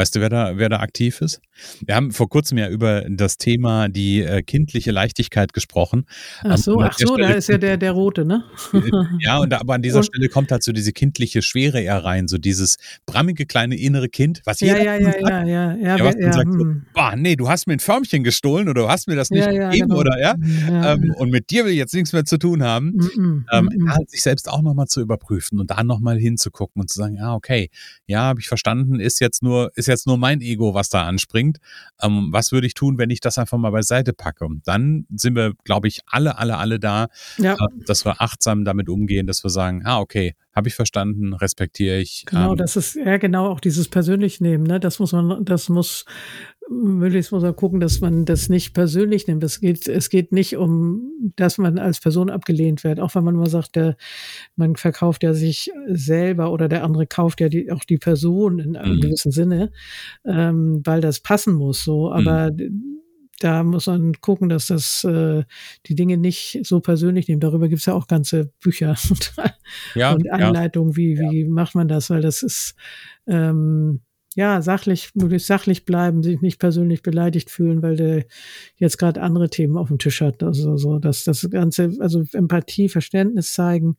Weißt 0.00 0.16
du, 0.16 0.20
wer 0.20 0.30
da, 0.30 0.56
wer 0.56 0.70
da 0.70 0.78
aktiv 0.78 1.20
ist? 1.20 1.42
Wir 1.84 1.94
haben 1.94 2.10
vor 2.10 2.30
kurzem 2.30 2.56
ja 2.56 2.70
über 2.70 3.04
das 3.10 3.36
Thema 3.36 3.90
die 3.90 4.22
äh, 4.22 4.40
kindliche 4.40 4.92
Leichtigkeit 4.92 5.52
gesprochen. 5.52 6.06
Ach 6.42 6.56
so, 6.56 6.80
ach 6.80 6.96
so, 6.96 7.12
Stelle 7.12 7.28
da 7.28 7.34
ist 7.34 7.50
ja 7.50 7.58
der, 7.58 7.76
der 7.76 7.92
rote, 7.92 8.24
ne? 8.24 8.44
ja, 9.20 9.36
und 9.40 9.52
aber 9.52 9.74
an 9.74 9.82
dieser 9.82 9.98
und, 9.98 10.04
Stelle 10.04 10.30
kommt 10.30 10.52
halt 10.52 10.62
so 10.62 10.72
diese 10.72 10.92
kindliche 10.92 11.42
Schwere 11.42 11.82
eher 11.82 12.02
rein, 12.02 12.28
so 12.28 12.38
dieses 12.38 12.78
brammige 13.04 13.44
kleine 13.44 13.76
innere 13.76 14.08
Kind, 14.08 14.40
was 14.46 14.60
ja, 14.60 14.78
ja, 14.78 14.96
ja, 14.96 15.08
hat, 15.08 15.20
ja, 15.20 15.44
ja, 15.44 15.74
ja, 15.74 15.96
ja, 15.98 16.04
was 16.06 16.14
ja, 16.18 16.32
sagt 16.32 16.50
so, 16.50 16.60
hm. 16.60 16.86
boah, 16.94 17.14
nee, 17.14 17.36
du 17.36 17.50
hast 17.50 17.66
mir 17.66 17.74
ein 17.74 17.80
Förmchen 17.80 18.24
gestohlen 18.24 18.70
oder 18.70 18.84
du 18.84 18.88
hast 18.88 19.06
mir 19.06 19.16
das 19.16 19.28
nicht 19.28 19.44
ja, 19.44 19.50
ja, 19.50 19.68
gegeben 19.68 19.90
genau. 19.90 20.00
oder 20.00 20.18
ja, 20.18 20.34
ja. 20.66 20.94
Ähm, 20.94 21.14
und 21.18 21.28
mit 21.28 21.50
dir 21.50 21.66
will 21.66 21.72
ich 21.72 21.78
jetzt 21.78 21.92
nichts 21.92 22.14
mehr 22.14 22.24
zu 22.24 22.38
tun 22.38 22.62
haben. 22.62 22.92
Mm 22.92 23.00
-mm, 23.00 23.42
ähm, 23.52 23.64
mm 23.66 23.90
halt 23.90 24.08
sich 24.08 24.22
selbst 24.22 24.48
auch 24.48 24.62
nochmal 24.62 24.86
zu 24.86 25.02
überprüfen 25.02 25.60
und 25.60 25.70
da 25.70 25.82
nochmal 25.84 26.16
hinzugucken 26.16 26.80
und 26.80 26.88
zu 26.88 26.98
sagen, 26.98 27.16
ja, 27.16 27.34
okay, 27.34 27.68
ja, 28.06 28.22
habe 28.22 28.40
ich 28.40 28.48
verstanden, 28.48 28.98
ist 28.98 29.20
jetzt 29.20 29.42
nur, 29.42 29.72
ist 29.74 29.89
jetzt 29.92 30.06
nur 30.06 30.18
mein 30.18 30.40
Ego, 30.40 30.74
was 30.74 30.88
da 30.88 31.06
anspringt. 31.06 31.58
Ähm, 32.00 32.28
was 32.30 32.52
würde 32.52 32.66
ich 32.66 32.74
tun, 32.74 32.98
wenn 32.98 33.10
ich 33.10 33.20
das 33.20 33.38
einfach 33.38 33.58
mal 33.58 33.70
beiseite 33.70 34.12
packe? 34.12 34.46
Dann 34.64 35.06
sind 35.14 35.36
wir, 35.36 35.54
glaube 35.64 35.88
ich, 35.88 36.00
alle, 36.06 36.38
alle, 36.38 36.56
alle 36.56 36.80
da, 36.80 37.08
ja. 37.38 37.54
äh, 37.54 37.84
dass 37.86 38.04
wir 38.04 38.20
achtsam 38.20 38.64
damit 38.64 38.88
umgehen, 38.88 39.26
dass 39.26 39.44
wir 39.44 39.50
sagen, 39.50 39.82
ah, 39.84 40.00
okay, 40.00 40.34
habe 40.54 40.68
ich 40.68 40.74
verstanden, 40.74 41.32
respektiere 41.32 41.98
ich. 41.98 42.24
Genau, 42.26 42.52
ähm, 42.52 42.56
das 42.56 42.76
ist 42.76 42.96
ja 42.96 43.18
genau 43.18 43.48
auch 43.48 43.60
dieses 43.60 43.88
persönlich 43.88 44.40
nehmen, 44.40 44.64
ne? 44.64 44.80
Das 44.80 44.98
muss 44.98 45.12
man, 45.12 45.44
das 45.44 45.68
muss 45.68 46.04
möglichst 46.70 47.32
muss 47.32 47.42
man 47.42 47.56
gucken, 47.56 47.80
dass 47.80 48.00
man 48.00 48.24
das 48.24 48.48
nicht 48.48 48.72
persönlich 48.74 49.26
nimmt. 49.26 49.42
Es 49.42 49.60
geht, 49.60 49.88
es 49.88 50.08
geht 50.08 50.32
nicht 50.32 50.56
um, 50.56 51.10
dass 51.36 51.58
man 51.58 51.78
als 51.78 52.00
Person 52.00 52.30
abgelehnt 52.30 52.84
wird. 52.84 53.00
Auch 53.00 53.14
wenn 53.14 53.24
man 53.24 53.34
mal 53.34 53.50
sagt, 53.50 53.76
der, 53.76 53.96
man 54.56 54.76
verkauft 54.76 55.22
ja 55.22 55.34
sich 55.34 55.70
selber 55.88 56.52
oder 56.52 56.68
der 56.68 56.84
andere 56.84 57.06
kauft 57.06 57.40
ja 57.40 57.48
die, 57.48 57.72
auch 57.72 57.84
die 57.84 57.98
Person 57.98 58.60
in 58.60 58.76
einem 58.76 58.96
mhm. 58.96 59.00
gewissen 59.00 59.32
Sinne, 59.32 59.72
ähm, 60.24 60.80
weil 60.84 61.00
das 61.00 61.20
passen 61.20 61.54
muss. 61.54 61.82
So, 61.84 62.12
aber 62.12 62.52
mhm 62.52 63.00
da 63.40 63.64
muss 63.64 63.86
man 63.86 64.12
gucken, 64.20 64.50
dass 64.50 64.66
das 64.66 65.02
äh, 65.02 65.44
die 65.86 65.94
Dinge 65.94 66.18
nicht 66.18 66.60
so 66.62 66.80
persönlich 66.80 67.26
nehmen. 67.26 67.40
Darüber 67.40 67.68
gibt 67.68 67.80
es 67.80 67.86
ja 67.86 67.94
auch 67.94 68.06
ganze 68.06 68.52
Bücher 68.60 68.96
und, 69.10 69.32
ja, 69.94 70.12
und 70.12 70.30
Anleitungen, 70.30 70.94
wie, 70.94 71.14
ja. 71.14 71.30
wie 71.30 71.44
macht 71.46 71.74
man 71.74 71.88
das, 71.88 72.10
weil 72.10 72.20
das 72.20 72.42
ist 72.42 72.74
ähm, 73.26 74.00
ja 74.34 74.62
sachlich, 74.62 75.10
möglichst 75.14 75.48
sachlich 75.48 75.84
bleiben, 75.84 76.22
sich 76.22 76.40
nicht 76.40 76.58
persönlich 76.58 77.02
beleidigt 77.02 77.50
fühlen, 77.50 77.82
weil 77.82 77.96
der 77.96 78.24
jetzt 78.76 78.98
gerade 78.98 79.20
andere 79.22 79.50
Themen 79.50 79.76
auf 79.76 79.88
dem 79.88 79.98
Tisch 79.98 80.20
hat. 80.20 80.42
Also 80.42 80.76
so, 80.76 80.98
dass 80.98 81.24
das 81.24 81.48
Ganze, 81.50 81.96
also 82.00 82.24
Empathie, 82.32 82.88
Verständnis 82.88 83.52
zeigen, 83.52 83.96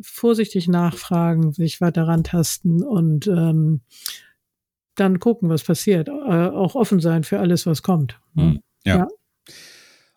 vorsichtig 0.00 0.68
nachfragen, 0.68 1.52
sich 1.52 1.80
weiter 1.80 2.08
rantasten 2.08 2.82
und 2.82 3.26
ähm, 3.26 3.82
dann 4.94 5.20
gucken, 5.20 5.48
was 5.48 5.64
passiert. 5.64 6.08
Äh, 6.08 6.12
auch 6.12 6.74
offen 6.74 7.00
sein 7.00 7.24
für 7.24 7.38
alles, 7.38 7.66
was 7.66 7.82
kommt. 7.82 8.20
Mhm. 8.34 8.60
ja. 8.84 8.98
ja. 8.98 9.08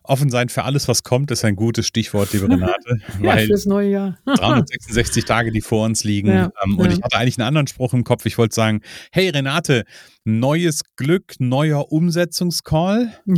Offen 0.08 0.30
sein 0.30 0.48
für 0.48 0.64
alles, 0.64 0.88
was 0.88 1.02
kommt, 1.02 1.30
ist 1.30 1.44
ein 1.44 1.56
gutes 1.56 1.86
Stichwort, 1.86 2.32
liebe 2.32 2.48
Renate. 2.48 2.98
ja, 3.22 3.36
fürs 3.38 3.66
neue 3.66 3.90
Jahr. 3.90 4.18
366 4.24 5.24
Tage, 5.24 5.50
die 5.50 5.60
vor 5.60 5.84
uns 5.84 6.04
liegen. 6.04 6.28
Ja, 6.28 6.50
ähm, 6.64 6.78
und 6.78 6.86
ja. 6.86 6.92
ich 6.92 7.02
hatte 7.02 7.16
eigentlich 7.16 7.38
einen 7.38 7.48
anderen 7.48 7.66
Spruch 7.66 7.92
im 7.92 8.04
Kopf. 8.04 8.26
Ich 8.26 8.38
wollte 8.38 8.54
sagen, 8.54 8.80
hey 9.12 9.28
Renate, 9.28 9.84
neues 10.26 10.82
Glück, 10.96 11.34
neuer 11.38 11.92
Umsetzungscall. 11.92 13.12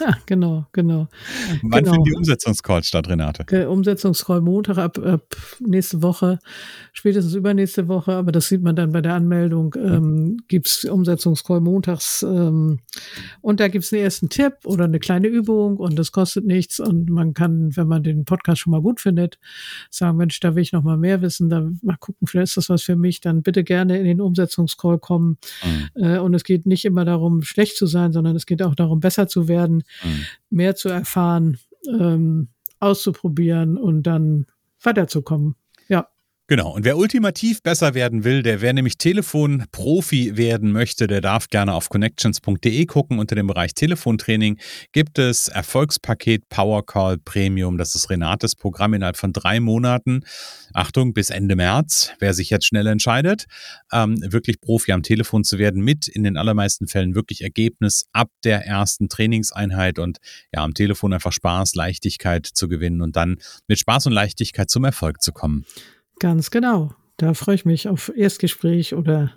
Ja, 0.00 0.16
genau, 0.24 0.64
genau. 0.72 1.08
Wann 1.60 1.84
genau. 1.84 1.92
finden 1.92 2.04
die 2.04 2.14
Umsetzungscalls 2.14 2.86
statt, 2.88 3.08
Renate? 3.08 3.44
Der 3.44 3.70
Umsetzungscall 3.70 4.40
Montag 4.40 4.78
ab, 4.78 4.98
ab 4.98 5.36
nächste 5.60 6.02
Woche, 6.02 6.38
spätestens 6.94 7.34
übernächste 7.34 7.86
Woche, 7.88 8.12
aber 8.12 8.32
das 8.32 8.48
sieht 8.48 8.62
man 8.62 8.76
dann 8.76 8.92
bei 8.92 9.02
der 9.02 9.12
Anmeldung, 9.12 9.74
ähm, 9.76 10.38
gibt 10.48 10.68
es 10.68 10.84
Umsetzungscall 10.84 11.60
montags 11.60 12.22
ähm, 12.22 12.78
und 13.42 13.60
da 13.60 13.68
gibt 13.68 13.84
es 13.84 13.92
einen 13.92 14.02
ersten 14.02 14.30
Tipp 14.30 14.54
oder 14.64 14.84
eine 14.84 15.00
kleine 15.00 15.26
Übung 15.26 15.76
und 15.76 15.98
das 15.98 16.09
kostet 16.12 16.44
nichts 16.44 16.80
und 16.80 17.10
man 17.10 17.34
kann, 17.34 17.76
wenn 17.76 17.86
man 17.86 18.02
den 18.02 18.24
Podcast 18.24 18.60
schon 18.60 18.70
mal 18.72 18.82
gut 18.82 19.00
findet, 19.00 19.38
sagen, 19.90 20.16
Mensch, 20.16 20.40
da 20.40 20.54
will 20.54 20.62
ich 20.62 20.72
noch 20.72 20.82
mal 20.82 20.96
mehr 20.96 21.22
wissen, 21.22 21.48
da 21.48 21.68
mal 21.82 21.96
gucken, 21.96 22.26
vielleicht 22.26 22.50
ist 22.50 22.56
das 22.56 22.68
was 22.68 22.82
für 22.82 22.96
mich, 22.96 23.20
dann 23.20 23.42
bitte 23.42 23.64
gerne 23.64 23.98
in 23.98 24.04
den 24.04 24.20
Umsetzungscall 24.20 24.98
kommen 24.98 25.38
mhm. 25.64 26.02
äh, 26.02 26.18
und 26.18 26.34
es 26.34 26.44
geht 26.44 26.66
nicht 26.66 26.84
immer 26.84 27.04
darum, 27.04 27.42
schlecht 27.42 27.76
zu 27.76 27.86
sein, 27.86 28.12
sondern 28.12 28.36
es 28.36 28.46
geht 28.46 28.62
auch 28.62 28.74
darum, 28.74 29.00
besser 29.00 29.28
zu 29.28 29.48
werden, 29.48 29.84
mhm. 30.02 30.24
mehr 30.50 30.76
zu 30.76 30.88
erfahren, 30.88 31.58
ähm, 31.88 32.48
auszuprobieren 32.78 33.76
und 33.76 34.02
dann 34.04 34.46
weiterzukommen. 34.82 35.54
Genau. 36.50 36.72
Und 36.72 36.84
wer 36.84 36.98
ultimativ 36.98 37.62
besser 37.62 37.94
werden 37.94 38.24
will, 38.24 38.42
der 38.42 38.60
wer 38.60 38.72
nämlich 38.72 38.98
Telefonprofi 38.98 40.36
werden 40.36 40.72
möchte, 40.72 41.06
der 41.06 41.20
darf 41.20 41.48
gerne 41.48 41.72
auf 41.74 41.88
connections.de 41.90 42.86
gucken. 42.86 43.20
Unter 43.20 43.36
dem 43.36 43.46
Bereich 43.46 43.72
Telefontraining 43.72 44.58
gibt 44.90 45.20
es 45.20 45.46
Erfolgspaket 45.46 46.48
Powercall 46.48 47.18
Premium. 47.18 47.78
Das 47.78 47.94
ist 47.94 48.10
Renates 48.10 48.56
Programm 48.56 48.94
innerhalb 48.94 49.16
von 49.16 49.32
drei 49.32 49.60
Monaten. 49.60 50.24
Achtung, 50.74 51.14
bis 51.14 51.30
Ende 51.30 51.54
März, 51.54 52.14
wer 52.18 52.34
sich 52.34 52.50
jetzt 52.50 52.66
schnell 52.66 52.88
entscheidet, 52.88 53.44
ähm, 53.92 54.20
wirklich 54.20 54.60
Profi 54.60 54.90
am 54.90 55.04
Telefon 55.04 55.44
zu 55.44 55.56
werden, 55.56 55.84
mit 55.84 56.08
in 56.08 56.24
den 56.24 56.36
allermeisten 56.36 56.88
Fällen 56.88 57.14
wirklich 57.14 57.42
Ergebnis 57.42 58.06
ab 58.12 58.28
der 58.42 58.66
ersten 58.66 59.08
Trainingseinheit 59.08 60.00
und 60.00 60.18
ja, 60.52 60.64
am 60.64 60.74
Telefon 60.74 61.12
einfach 61.12 61.30
Spaß, 61.30 61.76
Leichtigkeit 61.76 62.44
zu 62.44 62.66
gewinnen 62.66 63.02
und 63.02 63.14
dann 63.14 63.36
mit 63.68 63.78
Spaß 63.78 64.06
und 64.06 64.14
Leichtigkeit 64.14 64.68
zum 64.68 64.82
Erfolg 64.82 65.22
zu 65.22 65.30
kommen. 65.30 65.64
Ganz 66.20 66.52
genau. 66.52 66.94
Da 67.16 67.34
freue 67.34 67.56
ich 67.56 67.64
mich 67.64 67.88
auf 67.88 68.12
Erstgespräch 68.14 68.94
oder 68.94 69.32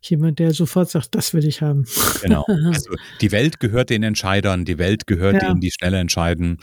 jemand, 0.00 0.38
der 0.38 0.52
sofort 0.52 0.88
sagt, 0.88 1.14
das 1.14 1.34
will 1.34 1.44
ich 1.44 1.60
haben. 1.60 1.84
Genau. 2.22 2.46
Also 2.66 2.94
die 3.20 3.30
Welt 3.30 3.60
gehört 3.60 3.90
den 3.90 4.02
Entscheidern, 4.02 4.64
die 4.64 4.78
Welt 4.78 5.06
gehört 5.06 5.34
ja. 5.34 5.48
denen, 5.48 5.60
die 5.60 5.70
schnell 5.70 5.94
entscheiden. 5.94 6.58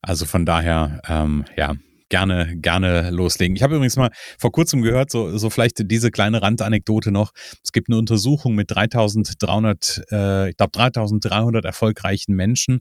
Also 0.00 0.24
von 0.24 0.46
daher, 0.46 1.02
ähm, 1.08 1.44
ja, 1.56 1.74
gerne, 2.08 2.56
gerne 2.56 3.10
loslegen. 3.10 3.56
Ich 3.56 3.62
habe 3.62 3.76
übrigens 3.76 3.96
mal 3.96 4.10
vor 4.38 4.52
kurzem 4.52 4.82
gehört, 4.82 5.10
so, 5.10 5.36
so 5.36 5.50
vielleicht 5.50 5.90
diese 5.90 6.10
kleine 6.10 6.42
Randanekdote 6.42 7.10
noch. 7.10 7.32
Es 7.62 7.72
gibt 7.72 7.88
eine 7.88 7.98
Untersuchung 7.98 8.54
mit 8.54 8.70
3300, 8.70 10.02
äh, 10.10 10.50
ich 10.50 10.56
glaube 10.56 10.72
3300 10.72 11.64
erfolgreichen 11.64 12.34
Menschen 12.34 12.80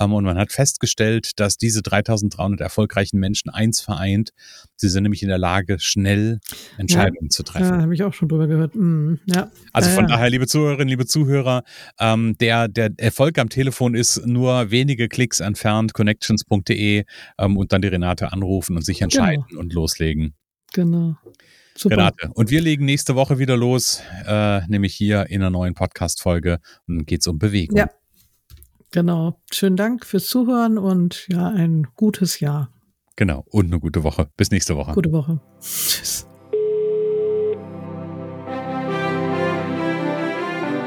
ähm, 0.00 0.12
und 0.12 0.24
man 0.24 0.38
hat 0.38 0.52
festgestellt, 0.52 1.32
dass 1.36 1.56
diese 1.56 1.82
3300 1.82 2.60
erfolgreichen 2.60 3.18
Menschen 3.18 3.50
eins 3.50 3.80
vereint. 3.80 4.30
Sie 4.76 4.88
sind 4.88 5.04
nämlich 5.04 5.22
in 5.22 5.28
der 5.28 5.38
Lage, 5.38 5.78
schnell 5.78 6.40
Entscheidungen 6.78 7.26
ja, 7.26 7.30
zu 7.30 7.42
treffen. 7.42 7.76
Ja, 7.76 7.82
habe 7.82 7.94
ich 7.94 8.02
auch 8.02 8.12
schon 8.12 8.28
drüber 8.28 8.46
gehört. 8.46 8.74
Mm, 8.74 9.14
ja. 9.26 9.50
Also 9.72 9.90
von 9.90 10.04
ja, 10.04 10.16
daher, 10.16 10.30
liebe 10.30 10.46
Zuhörerinnen, 10.46 10.88
liebe 10.88 11.06
Zuhörer, 11.06 11.62
ähm, 12.00 12.36
der, 12.40 12.68
der 12.68 12.90
Erfolg 12.96 13.38
am 13.38 13.48
Telefon 13.48 13.94
ist 13.94 14.26
nur 14.26 14.70
wenige 14.70 15.08
Klicks 15.08 15.40
entfernt, 15.40 15.94
connections.de 15.94 17.04
ähm, 17.38 17.56
und 17.56 17.72
dann 17.72 17.82
die 17.82 17.88
Renate 17.88 18.32
anrufen 18.32 18.63
anrufen 18.64 18.76
und 18.76 18.84
sich 18.84 18.98
genau. 18.98 19.06
entscheiden 19.06 19.44
genau. 19.48 19.60
und 19.60 19.72
loslegen. 19.72 20.34
Genau. 20.72 21.16
Super. 21.76 21.96
Renate. 21.96 22.30
Und 22.34 22.50
wir 22.50 22.60
legen 22.60 22.84
nächste 22.84 23.16
Woche 23.16 23.38
wieder 23.38 23.56
los, 23.56 24.00
äh, 24.26 24.60
nämlich 24.68 24.94
hier 24.94 25.26
in 25.28 25.42
einer 25.42 25.50
neuen 25.50 25.74
Podcast-Folge 25.74 26.60
und 26.86 26.98
dann 26.98 27.06
geht 27.06 27.20
es 27.20 27.26
um 27.26 27.38
Bewegung. 27.38 27.78
Ja. 27.78 27.90
Genau. 28.92 29.40
Schönen 29.52 29.76
Dank 29.76 30.06
fürs 30.06 30.26
Zuhören 30.26 30.78
und 30.78 31.26
ja, 31.28 31.48
ein 31.48 31.88
gutes 31.96 32.38
Jahr. 32.38 32.70
Genau. 33.16 33.44
Und 33.50 33.66
eine 33.66 33.80
gute 33.80 34.04
Woche. 34.04 34.28
Bis 34.36 34.52
nächste 34.52 34.76
Woche. 34.76 34.92
Gute 34.92 35.10
Woche. 35.10 35.40
Tschüss. 35.60 36.28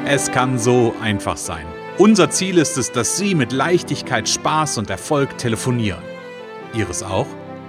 Es 0.06 0.32
kann 0.32 0.58
so 0.58 0.94
einfach 1.02 1.36
sein. 1.36 1.66
Unser 1.98 2.30
Ziel 2.30 2.60
ist 2.60 2.78
es, 2.78 2.94
dass 2.94 3.18
Sie 3.18 3.36
mit 3.36 3.52
Leichtigkeit, 3.52 4.30
Spaß 4.30 4.78
und 4.78 4.90
Erfolg 4.90 5.38
telefonieren. 5.38 6.02
Ihres 6.74 7.04
auch? 7.04 7.28